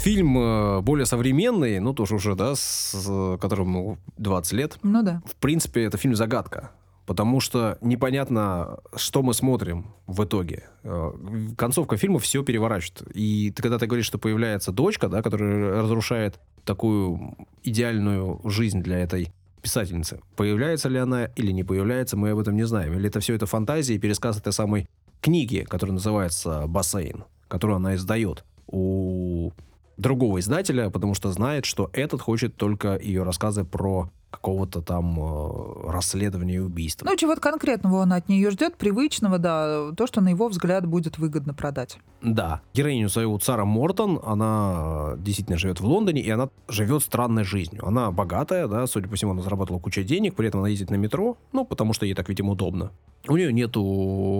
[0.00, 4.78] Фильм э, более современный, ну тоже уже, да, с которому 20 лет.
[4.82, 5.22] Ну да.
[5.26, 6.70] В принципе, это фильм-загадка.
[7.04, 10.64] Потому что непонятно, что мы смотрим в итоге.
[10.84, 11.12] Э,
[11.58, 13.14] Концовка фильма все переворачивает.
[13.14, 19.00] И ты, когда ты говоришь, что появляется дочка, да, которая разрушает такую идеальную жизнь для
[19.00, 20.20] этой писательницы.
[20.34, 22.94] Появляется ли она или не появляется, мы об этом не знаем.
[22.94, 24.88] Или это все это фантазия и пересказ этой самой
[25.20, 29.50] книги, которая называется «Бассейн», которую она издает у
[30.00, 35.90] другого издателя, потому что знает, что этот хочет только ее рассказы про какого-то там э,
[35.90, 37.04] расследования убийства.
[37.04, 41.18] Ну, чего-то конкретного он от нее ждет, привычного, да, то, что на его взгляд будет
[41.18, 41.98] выгодно продать.
[42.22, 42.60] Да.
[42.72, 47.84] Героиню зовут Сара Мортон, она э, действительно живет в Лондоне, и она живет странной жизнью.
[47.84, 50.96] Она богатая, да, судя по всему, она заработала кучу денег, при этом она ездит на
[50.96, 52.92] метро, ну, потому что ей так, видимо, удобно.
[53.26, 53.82] У нее нету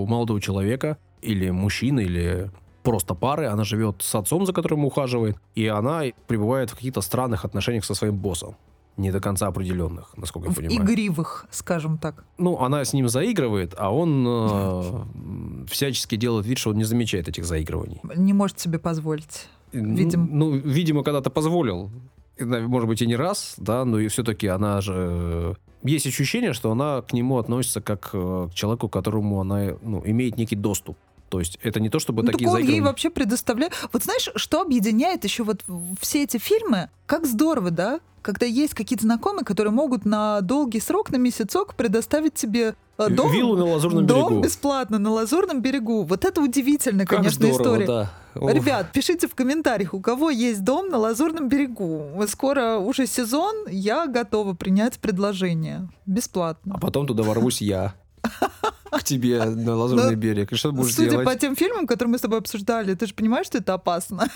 [0.09, 2.51] молодого человека, или мужчины, или
[2.83, 7.45] просто пары, она живет с отцом, за которым ухаживает, и она пребывает в каких-то странных
[7.45, 8.57] отношениях со своим боссом.
[8.97, 10.81] Не до конца определенных, насколько я В понимаю.
[10.81, 12.25] игривых, скажем так.
[12.39, 17.29] Ну, она с ним заигрывает, а он э, всячески делает вид, что он не замечает
[17.29, 18.01] этих заигрываний.
[18.17, 19.49] Не может себе позволить.
[19.73, 20.27] Ну, Видимо.
[20.31, 21.91] Ну, видимо, когда-то позволил.
[22.39, 24.95] Может быть, и не раз, да, но и все-таки она же...
[24.97, 25.55] э,
[25.89, 30.03] Есть ощущение, что она к нему относится как э, к человеку, к которому она ну,
[30.05, 30.97] имеет некий доступ.
[31.31, 32.89] То есть это не то, чтобы Ну, так такие он ей заигрывания...
[32.91, 33.73] вообще предоставляет...
[33.93, 35.63] Вот знаешь, что объединяет еще вот
[36.01, 36.91] все эти фильмы?
[37.07, 38.01] Как здорово, да?
[38.21, 43.33] Когда есть какие-то знакомые, которые могут на долгий срок, на месяцок предоставить тебе э, дом,
[43.33, 44.45] Виллу на Лазурном дом берегу.
[44.45, 46.03] бесплатно на Лазурном берегу.
[46.03, 47.87] Вот это удивительная, Как конечно, здорово, история.
[47.87, 48.13] да.
[48.53, 52.11] Ребят, пишите в комментариях, у кого есть дом на Лазурном берегу.
[52.29, 55.89] Скоро уже сезон, я готова принять предложение.
[56.07, 56.75] Бесплатно.
[56.77, 57.95] А потом туда ворвусь я.
[58.91, 60.53] К тебе на Лазурный Ну, берег.
[60.53, 61.27] И что будешь Судя делать?
[61.27, 64.27] по тем фильмам, которые мы с тобой обсуждали, ты же понимаешь, что это опасно.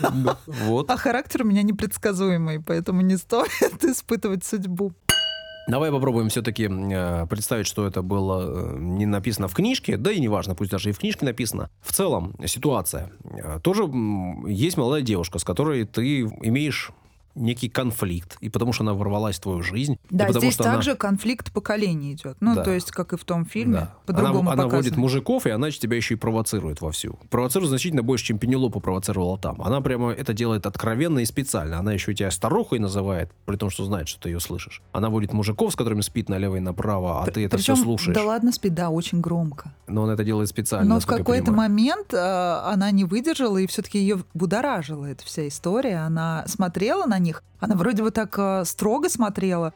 [0.47, 0.91] Вот.
[0.91, 3.51] А характер у меня непредсказуемый, поэтому не стоит
[3.85, 4.93] испытывать судьбу.
[5.67, 6.67] Давай попробуем все-таки
[7.31, 10.93] представить, что это было э, не написано в книжке, да и неважно, пусть даже и
[10.93, 11.71] в книжке написано.
[11.81, 13.11] В целом, ситуация.
[13.25, 13.85] Э, Тоже
[14.47, 16.91] есть молодая девушка, с которой ты имеешь
[17.35, 20.75] некий конфликт, и потому что она ворвалась в твою жизнь, Да, потому здесь что она-
[20.75, 22.37] также конфликт поколений идет.
[22.41, 22.63] Ну, Да.
[22.65, 23.95] то есть, как и в том фильме, Да.
[24.07, 27.19] по-другому она, она водит мужиков, и она тебя еще и провоцирует вовсю.
[27.31, 29.61] Провоцирует значительно больше, чем Пенелопа провоцировала там.
[29.63, 31.79] Она прямо это делает откровенно и специально.
[31.79, 34.83] Она еще тебя старухой называет, при том, что знает, что ты ее слышишь.
[34.93, 38.15] Она водит мужиков, с которыми спит налево и направо, а ты это Причем, все слушаешь.
[38.15, 39.75] Да ладно, спит, да, очень громко.
[39.87, 40.95] Но он это делает специально.
[40.95, 45.97] Но в какой-то момент э, она не выдержала, и все-таки ее будоражила эта вся история.
[46.07, 49.73] Она смотрела на них, она вроде бы так э, строго смотрела,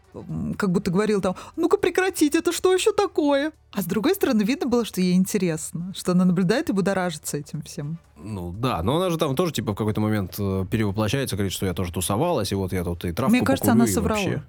[0.57, 3.53] как будто говорила там, ну-ка прекратите, это что еще такое?
[3.73, 7.63] А с другой стороны, видно было, что ей интересно, что она наблюдает и будоражится этим
[7.63, 7.99] всем.
[8.17, 11.67] Ну да, но она же там тоже типа в какой-то момент э, перевоплощается, говорит, что
[11.67, 14.21] я тоже тусовалась, и вот я тут и травку Мне кажется, покурю, она соврала.
[14.21, 14.43] вообще.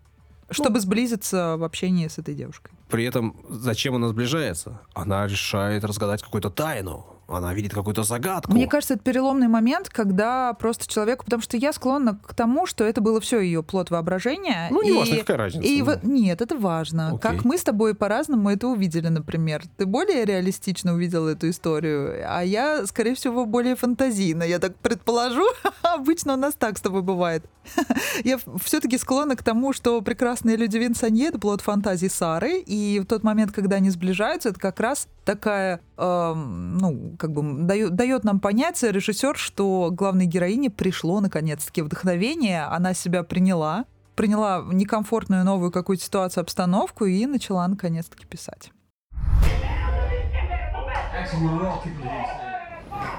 [0.51, 2.71] Чтобы сблизиться в общении с этой девушкой.
[2.89, 4.81] При этом зачем она сближается?
[4.95, 7.05] Она решает разгадать какую-то тайну.
[7.29, 8.51] Она видит какую-то загадку.
[8.51, 12.83] Мне кажется, это переломный момент, когда просто человеку, потому что я склонна к тому, что
[12.83, 14.67] это было все ее плод воображения.
[14.71, 15.67] Ну, и- неважно, какая разница.
[15.67, 15.93] И ну.
[16.03, 17.07] нет, это важно.
[17.09, 17.19] Окей.
[17.19, 19.63] Как мы с тобой по-разному это увидели, например.
[19.77, 24.43] Ты более реалистично увидела эту историю, а я, скорее всего, более фантазийно.
[24.43, 25.45] Я так предположу.
[25.81, 27.45] Обычно у нас так с тобой бывает.
[28.23, 33.05] Я все-таки склонна к тому, что прекрасные люди Винсанье— это плод фантазии Сары, и в
[33.05, 38.23] тот момент, когда они сближаются, это как раз такая, эм, ну, как бы дает, дает
[38.23, 45.71] нам понять режиссер, что главной героине пришло наконец-таки вдохновение, она себя приняла, приняла некомфортную новую
[45.71, 48.71] какую-то ситуацию, обстановку и начала наконец-таки писать.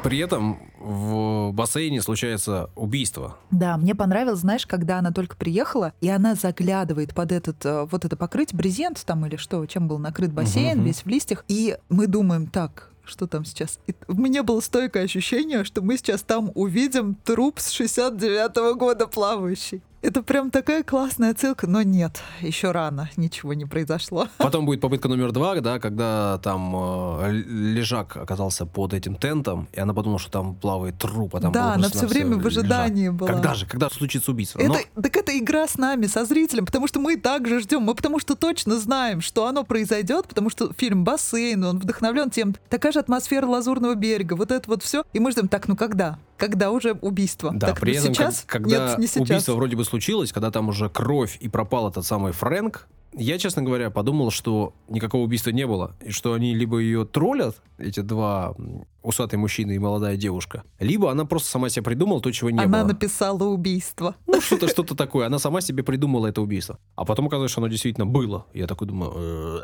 [0.03, 3.36] При этом в бассейне случается убийство.
[3.51, 8.07] Да, мне понравилось, знаешь, когда она только приехала, и она заглядывает под этот, э, вот
[8.07, 10.86] это покрытие, брезент там или что, чем был накрыт бассейн, Мгм.
[10.86, 13.78] весь в листьях, и мы думаем, так, что там сейчас?
[13.86, 19.06] И у меня было стойкое ощущение, что мы сейчас там увидим труп с 69-го года
[19.06, 19.82] плавающий.
[20.03, 24.28] Это прям такая классная отсылка, но нет, еще рано, ничего не произошло.
[24.38, 26.74] Потом будет попытка номер два, да, когда там
[27.20, 31.53] э, лежак оказался под этим тентом, и она подумала, что там плавает труп, а там
[31.53, 32.62] да, она все время в лежак.
[32.64, 33.30] ожидании была.
[33.30, 33.66] Когда же?
[33.66, 34.59] Когда случится убийство?
[34.62, 37.94] Но- Это, так это игра с нами, со зрителем, потому что мы также ждем, мы
[37.94, 42.92] потому что точно знаем, что оно произойдет, потому что фильм «Бассейн», он вдохновлен тем, такая
[42.92, 45.05] же атмосфера Лазурного берега, вот это вот все.
[45.12, 46.18] И мы ждем, так, ну когда?
[46.41, 47.51] Когда уже убийство?
[47.55, 48.45] Да, так, при этом, как- сейчас?
[48.47, 49.20] когда Нет, не сейчас.
[49.28, 53.62] убийство вроде бы случилось, когда там уже кровь и пропал этот самый Фрэнк, я, честно
[53.62, 58.55] говоря, подумал, что никакого убийства не было, и что они либо ее троллят, эти два
[58.57, 62.61] м, усатый мужчина и молодая девушка, либо она просто сама себе придумала то, чего не
[62.62, 62.88] Она было.
[62.93, 64.14] написала убийство.
[64.28, 65.26] Ну, что-то что такое.
[65.26, 66.78] Она сама себе придумала это убийство.
[66.95, 68.47] А потом оказалось, что оно действительно было.
[68.55, 69.12] Я такой думаю,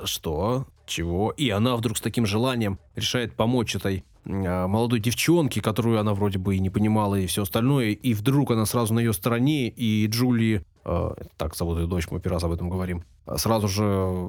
[0.03, 0.66] «Э, что?
[0.85, 1.31] Чего?
[1.31, 6.57] И она вдруг с таким желанием решает помочь этой молодой девчонке, которую она вроде бы
[6.57, 7.91] и не понимала, и все остальное.
[7.91, 12.20] И вдруг она сразу на ее стороне, и Джули, э, так зовут ее дочь, мы
[12.20, 13.83] первый раз об этом говорим, а, сразу же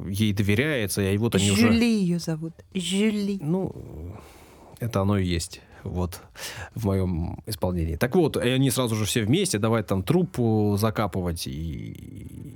[0.10, 1.72] ей доверяется, и вот они уже...
[1.72, 2.54] Жюли ее зовут.
[2.74, 3.39] Жюли.
[3.41, 3.76] Ну,
[4.80, 5.62] это оно и есть.
[5.84, 6.21] Вот
[6.75, 7.95] в моем исполнении.
[7.95, 11.91] Так вот, и они сразу же все вместе, давай там трупу закапывать и,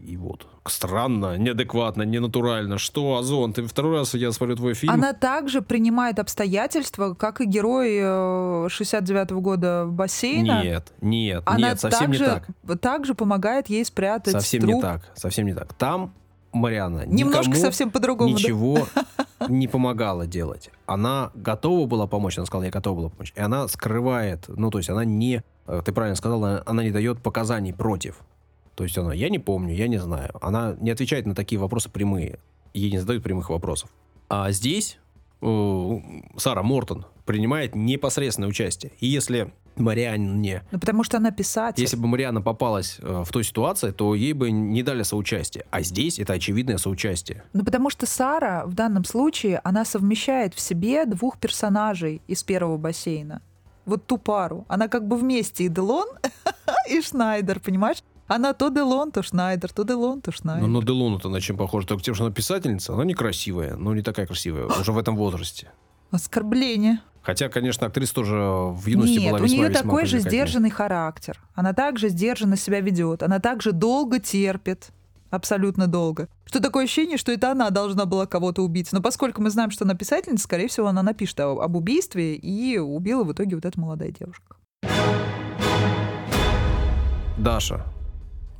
[0.07, 0.47] и вот.
[0.67, 2.77] Странно, неадекватно, ненатурально.
[2.77, 4.93] Что, Озон, ты второй раз я смотрю твой фильм?
[4.93, 10.63] Она также принимает обстоятельства, как и герой 69-го э, года бассейна.
[10.63, 12.79] Нет, нет, Она нет, совсем также, не так.
[12.79, 14.75] Также помогает ей спрятать Совсем труп.
[14.75, 15.73] не так, совсем не так.
[15.73, 16.13] Там
[16.53, 18.33] Мариана Немножко совсем по-другому.
[18.33, 19.47] Ничего да?
[19.49, 20.69] не помогала делать.
[20.85, 23.33] Она готова была помочь, она сказала, я готова была помочь.
[23.35, 27.21] И она скрывает, ну, то есть она не, э, ты правильно сказала, она не дает
[27.21, 28.19] показаний против.
[28.75, 30.31] То есть она, я не помню, я не знаю.
[30.41, 32.39] Она не отвечает на такие вопросы прямые.
[32.73, 33.89] Ей не задают прямых вопросов.
[34.29, 34.97] А здесь
[35.41, 35.99] э,
[36.37, 38.91] Сара Мортон принимает непосредственное участие.
[38.99, 40.63] И если Марианне...
[40.71, 41.81] Ну, потому что она писатель.
[41.81, 45.65] Если бы Марианна попалась э, в той ситуации, то ей бы не дали соучастие.
[45.71, 47.43] А здесь это очевидное соучастие.
[47.53, 52.77] Ну, потому что Сара в данном случае, она совмещает в себе двух персонажей из первого
[52.77, 53.41] бассейна.
[53.85, 54.65] Вот ту пару.
[54.67, 56.07] Она как бы вместе и Делон,
[56.89, 58.03] и Шнайдер, понимаешь?
[58.27, 60.67] Она то Делон, то Шнайдер, то Делон, то Шнайдер.
[60.67, 61.87] Ну, на Делону-то на чем похоже?
[61.87, 65.71] Только тем, что она писательница, она некрасивая, но не такая красивая, уже в этом возрасте.
[66.11, 67.01] Оскорбление.
[67.21, 71.39] Хотя, конечно, актриса тоже в юности Нет, была весьма у нее такой же сдержанный характер.
[71.53, 73.21] Она также сдержанно себя ведет.
[73.21, 74.89] Она также долго терпит.
[75.29, 76.27] Абсолютно долго.
[76.45, 78.91] Что такое ощущение, что это она должна была кого-то убить.
[78.91, 83.23] Но поскольку мы знаем, что она писательница, скорее всего, она напишет об убийстве и убила
[83.23, 84.57] в итоге вот эта молодая девушка.
[87.37, 87.85] Даша,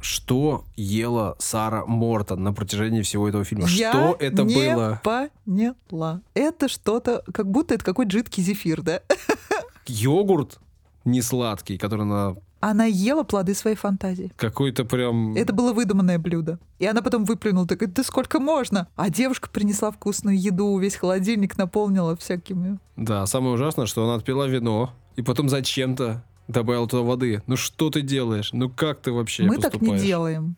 [0.01, 3.67] что ела Сара Мортон на протяжении всего этого фильма?
[3.67, 5.01] Я что это не было?
[5.03, 6.21] поняла.
[6.33, 9.01] Это что-то, как будто это какой-то жидкий зефир, да?
[9.87, 10.59] Йогурт
[11.05, 14.31] не сладкий, который она она ела плоды своей фантазии.
[14.37, 15.35] Какой-то прям...
[15.35, 16.59] Это было выдуманное блюдо.
[16.77, 18.87] И она потом выплюнула, такая, да сколько можно?
[18.95, 22.77] А девушка принесла вкусную еду, весь холодильник наполнила всякими.
[22.97, 27.41] Да, самое ужасное, что она отпила вино, и потом зачем-то добавил туда воды.
[27.47, 28.51] Ну что ты делаешь?
[28.53, 29.81] Ну как ты вообще Мы поступаешь?
[29.81, 30.55] так не делаем.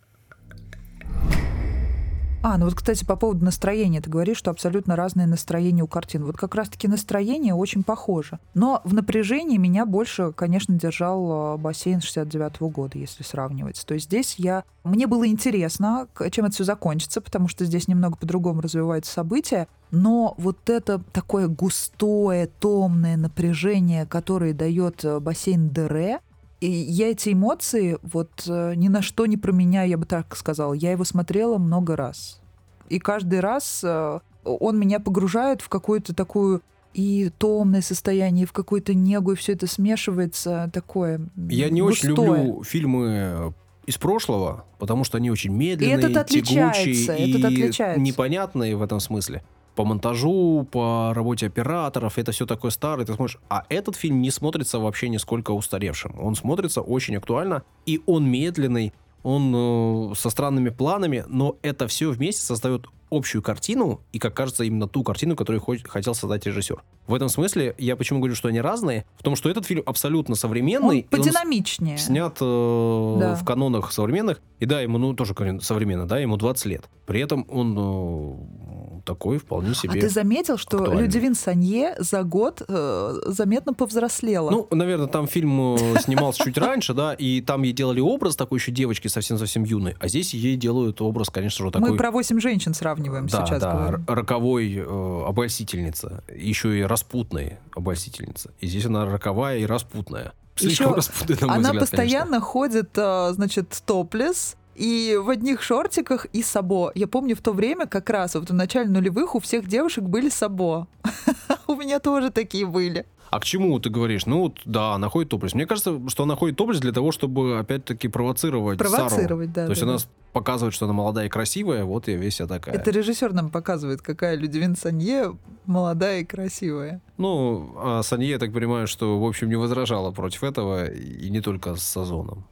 [2.46, 4.02] А, ну вот, кстати, по поводу настроения.
[4.02, 6.26] Ты говоришь, что абсолютно разное настроение у картин.
[6.26, 8.38] Вот как раз-таки настроение очень похоже.
[8.54, 13.82] Но в напряжении меня больше, конечно, держал а, бассейн 69 -го года, если сравнивать.
[13.88, 14.66] То есть здесь я...
[14.84, 19.70] Мне было интересно, чем это все закончится, потому что здесь немного по-другому развиваются события.
[19.92, 26.20] Но вот это такое густое, томное напряжение, которое дает э, бассейн Дере,
[26.64, 30.74] и я эти эмоции вот э, ни на что не променяю, я бы так сказала.
[30.74, 32.40] Я его смотрела много раз.
[32.88, 36.62] И каждый раз э, он меня погружает в какую-то такую
[36.94, 42.14] и томное состояние, и в какую-то негу, и все это смешивается такое Я не густое.
[42.14, 43.54] очень люблю фильмы
[43.86, 48.00] из прошлого, потому что они очень медленные, и этот тягучие этот и отличается.
[48.00, 49.44] непонятные в этом смысле
[49.76, 53.40] по монтажу, по работе операторов, это все такое старое, ты смотришь.
[53.50, 56.16] А этот фильм не смотрится вообще нисколько устаревшим.
[56.20, 58.94] Он смотрится очень актуально, и он медленный,
[59.24, 64.64] он э, со странными планами, но это все вместе создает общую картину, и, как кажется,
[64.64, 66.84] именно ту картину, которую хотел создать режиссер.
[67.06, 70.36] В этом смысле я почему говорю, что они разные, в том, что этот фильм абсолютно
[70.36, 71.08] современный.
[71.12, 71.94] Он подинамичнее.
[71.94, 73.36] Он снят э, да.
[73.36, 76.90] в канонах современных, и да, ему, ну, тоже современно, да, ему 20 лет.
[77.06, 81.04] При этом он э, такой вполне себе А ты заметил, что актуальный.
[81.04, 84.50] Людивин Санье за год э, заметно повзрослела?
[84.50, 88.60] Ну, наверное, там фильм э, снимался чуть раньше, да, и там ей делали образ такой
[88.60, 91.92] еще девочки совсем-совсем юной, а здесь ей делают образ, конечно же, такой...
[91.92, 93.62] Мы про восемь женщин сравниваем да, сейчас.
[93.62, 94.06] Да, говорим.
[94.08, 98.52] роковой э, обольстительница, еще и распутной обольстительница.
[98.60, 100.34] И здесь она роковая и распутная.
[100.56, 102.46] Слишком Еще распутная, на мой Она взгляд, постоянно конечно.
[102.46, 106.92] ходит, э, значит, топлес, и в одних шортиках и сабо.
[106.96, 110.30] Я помню в то время как раз, вот в начале нулевых у всех девушек были
[110.30, 110.88] сабо.
[111.68, 113.06] У меня тоже такие были.
[113.34, 114.28] А к чему ты говоришь?
[114.28, 115.56] Ну, вот, да, она ходит топлес.
[115.56, 119.54] Мне кажется, что она ходит топлес для того, чтобы, опять-таки, провоцировать Провоцировать, Сару.
[119.56, 119.66] да.
[119.66, 120.04] То есть да, она да.
[120.34, 122.76] показывает, что она молодая и красивая, вот и весь вся такая.
[122.76, 127.02] Это режиссер нам показывает, какая Людивин Санье молодая и красивая.
[127.18, 131.42] Ну, а Санье, я так понимаю, что, в общем, не возражала против этого, и не
[131.42, 132.46] только с Сазоном.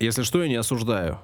[0.00, 1.20] Если что, я не осуждаю.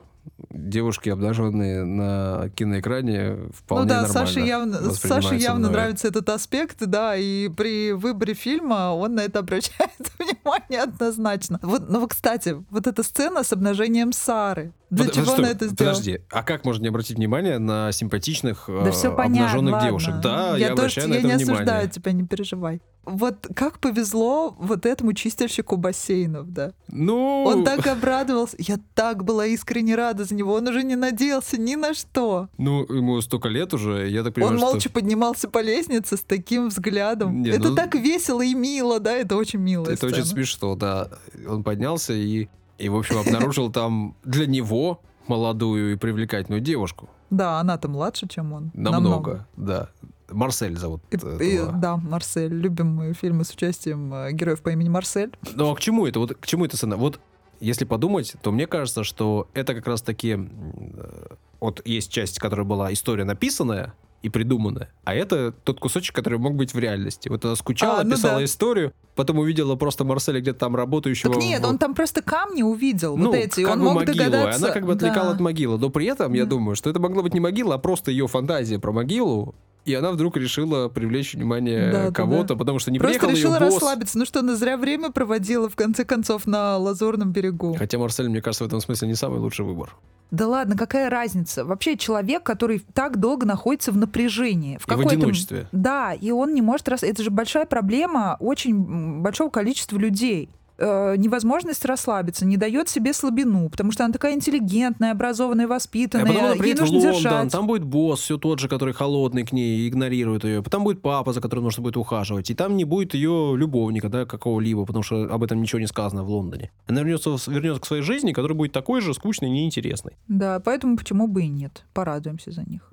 [0.54, 5.72] Девушки, обнаженные на киноэкране, вполне ну да, Саше явно, Саше явно мной.
[5.72, 11.58] нравится этот аспект, да, и при выборе фильма он на это обращает внимание однозначно.
[11.60, 14.72] Вот, ну, кстати, вот эта сцена с обнажением Сары.
[14.90, 15.92] Для Под- чего стой, она это сделала?
[15.94, 19.88] Подожди, а как можно не обратить внимание на симпатичных Да э, все понятно, обнаженных ладно.
[19.88, 20.14] девушек?
[20.22, 21.54] Да, я, я, тоже, обращаю на я это не внимание.
[21.54, 22.80] осуждаю тебя, не переживай.
[23.04, 26.72] Вот как повезло вот этому чистильщику бассейнов, да.
[26.88, 28.56] Ну, Он так обрадовался.
[28.58, 30.54] Я так была искренне рада за него.
[30.54, 32.48] Он уже не надеялся ни на что.
[32.56, 34.66] ну, ему столько лет уже, я так понимаю, Он что...
[34.72, 37.42] молча поднимался по лестнице с таким взглядом.
[37.42, 39.86] Не, это ну- так весело и мило, да, это очень мило.
[39.86, 41.08] Это очень смешно, да.
[41.46, 47.08] Он поднялся и, и в общем, обнаружил там для него молодую и привлекательную девушку.
[47.30, 48.70] Да, она-то младше, чем он.
[48.74, 49.88] Намного, да.
[50.30, 51.02] Марсель зовут.
[51.10, 51.38] И- этого.
[51.42, 52.52] и- да, Марсель.
[52.52, 55.32] Любим мы фильмы с участием э, героев по имени Марсель.
[55.54, 56.18] Ну а к чему это?
[56.18, 56.96] Вот к чему это сцена?
[56.96, 57.20] Вот
[57.60, 61.26] если подумать, то мне кажется, что это как раз таки э,
[61.60, 63.94] вот есть часть, которая была история написанная
[64.24, 67.28] и придуманная, а это тот кусочек, который мог быть в реальности.
[67.28, 68.44] Вот она скучала, А, ну писала да.
[68.44, 71.34] историю, потом увидела просто Марселя где-то там работающего.
[71.34, 73.84] Так нет, в- он там просто камни увидел, ну, вот эти, и как он бы
[73.84, 74.64] мог могилу, догадаться.
[74.64, 75.34] она как бы отвлекала Да.
[75.34, 75.78] от могилы.
[75.78, 76.50] Но при этом, я Да.
[76.50, 79.54] думаю, что это могла быть не могила, а просто ее фантазия про могилу,
[79.84, 83.54] и она вдруг решила привлечь внимание Да, да, кого-то, потому что не Просто приехал решила
[83.56, 83.74] ее босс.
[83.74, 84.16] расслабиться.
[84.18, 87.74] Ну что, она зря время проводила, в конце концов, на Лазурном берегу.
[87.78, 89.94] Хотя Марсель, мне кажется, в этом смысле не самый лучший выбор.
[90.30, 91.64] Да ладно, какая разница?
[91.64, 94.78] Вообще человек, который так долго находится в напряжении.
[94.78, 95.68] В какой-то- одиночестве.
[95.72, 96.88] Да, и он не может...
[96.88, 97.02] Рас...
[97.02, 100.50] Это же большая проблема очень большого количества людей.
[100.76, 106.26] Э, невозможность расслабиться не дает себе слабину, потому что она такая интеллигентная, образованная, А воспитанная.
[106.26, 107.52] потом она Ей приедет в нужно Лондон, держать.
[107.52, 110.62] там будет босс, все тот же, который холодный к ней, игнорирует ее.
[110.64, 112.50] Потом будет папа, за которым нужно будет ухаживать.
[112.50, 116.24] И там не будет ее любовника, да, какого-либо, потому что об этом ничего не сказано
[116.24, 116.72] в Лондоне.
[116.88, 120.14] Она вернется, вернется к своей жизни, которая будет такой же скучной и неинтересной.
[120.26, 121.84] Да, поэтому почему бы и нет.
[121.92, 122.90] Порадуемся за них.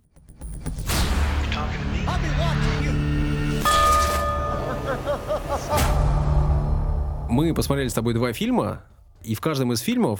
[7.32, 8.84] Мы посмотрели с тобой два фильма,
[9.23, 10.19] и в каждом из фильмов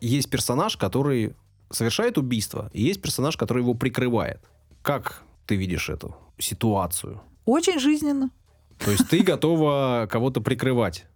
[0.00, 1.34] есть персонаж, который
[1.70, 4.40] совершает убийство, и есть персонаж, который его прикрывает.
[4.80, 7.20] Как ты видишь эту ситуацию?
[7.46, 8.30] Очень жизненно.
[8.78, 11.06] То есть ты готова кого-то прикрывать.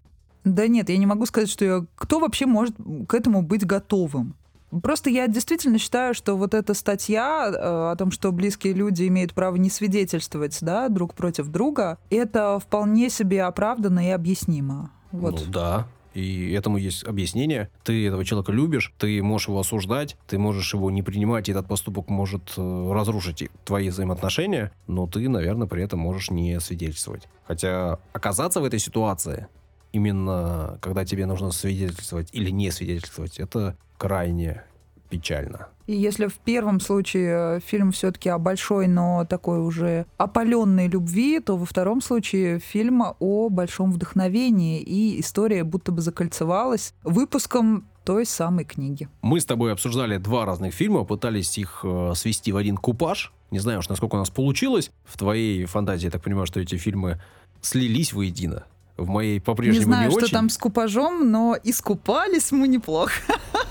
[0.42, 1.86] Да нет, я не могу сказать, что я...
[1.94, 2.74] Кто вообще может
[3.06, 4.34] к этому быть готовым?
[4.82, 9.32] Просто я действительно считаю, что вот эта статья э, о том, что близкие люди имеют
[9.32, 14.90] право не свидетельствовать да, друг против друга, это вполне себе оправданно и объяснимо.
[15.12, 15.40] Вот.
[15.46, 15.86] Ну да.
[16.14, 17.68] И этому есть объяснение.
[17.84, 21.68] Ты этого человека любишь, ты можешь его осуждать, ты можешь его не принимать, и этот
[21.68, 27.28] поступок может э, разрушить твои взаимоотношения, но ты, наверное, при этом можешь не свидетельствовать.
[27.46, 29.48] Хотя оказаться в этой ситуации,
[29.92, 34.64] именно когда тебе нужно свидетельствовать или не свидетельствовать, это крайне
[35.08, 35.68] печально.
[35.86, 41.40] И если в первом случае э, фильм все-таки о большой, но такой уже опаленной любви,
[41.40, 48.24] то во втором случае фильм о большом вдохновении, и история будто бы закольцевалась выпуском той
[48.26, 49.08] самой книги.
[49.22, 53.32] Мы с тобой обсуждали два разных фильма, пытались их э, свести в один купаж.
[53.50, 54.90] Не знаю уж, насколько у нас получилось.
[55.04, 57.20] В твоей фантазии, я так понимаю, что эти фильмы
[57.60, 58.64] слились воедино.
[58.96, 60.32] В моей Не по-прежнему знаю, не что очень.
[60.32, 63.12] там с купажом, но искупались мы неплохо.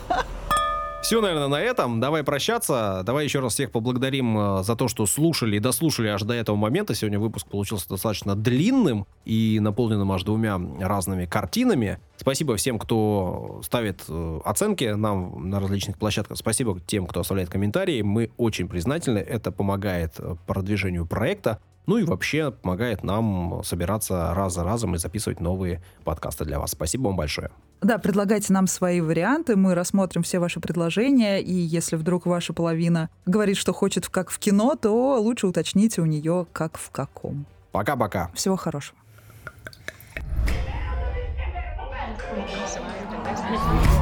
[1.06, 2.00] Все, наверное, на этом.
[2.00, 3.04] Давай прощаться.
[3.06, 6.56] Давай еще раз всех поблагодарим э, за то, что слушали и дослушали аж до этого
[6.56, 6.96] момента.
[6.96, 12.00] Сегодня выпуск получился достаточно длинным и наполненным аж двумя разными картинами.
[12.18, 16.40] Спасибо всем, кто ставит э, оценки нам на различных площадках.
[16.40, 18.02] Спасибо тем, кто оставляет комментарии.
[18.02, 19.20] Мы очень признательны.
[19.20, 21.60] Это помогает э, продвижению проекта.
[21.86, 26.72] Ну и вообще помогает нам собираться раз за разом и записывать новые подкасты для вас.
[26.72, 27.52] Спасибо вам большое.
[27.86, 33.12] Да, предлагайте нам свои варианты, мы рассмотрим все ваши предложения, и если вдруг ваша половина
[33.28, 37.46] говорит, что хочет как в кино, то лучше уточните у нее как в каком.
[37.72, 38.32] Пока-пока.
[38.34, 38.98] Всего хорошего.
[43.48, 43.95] Thank you.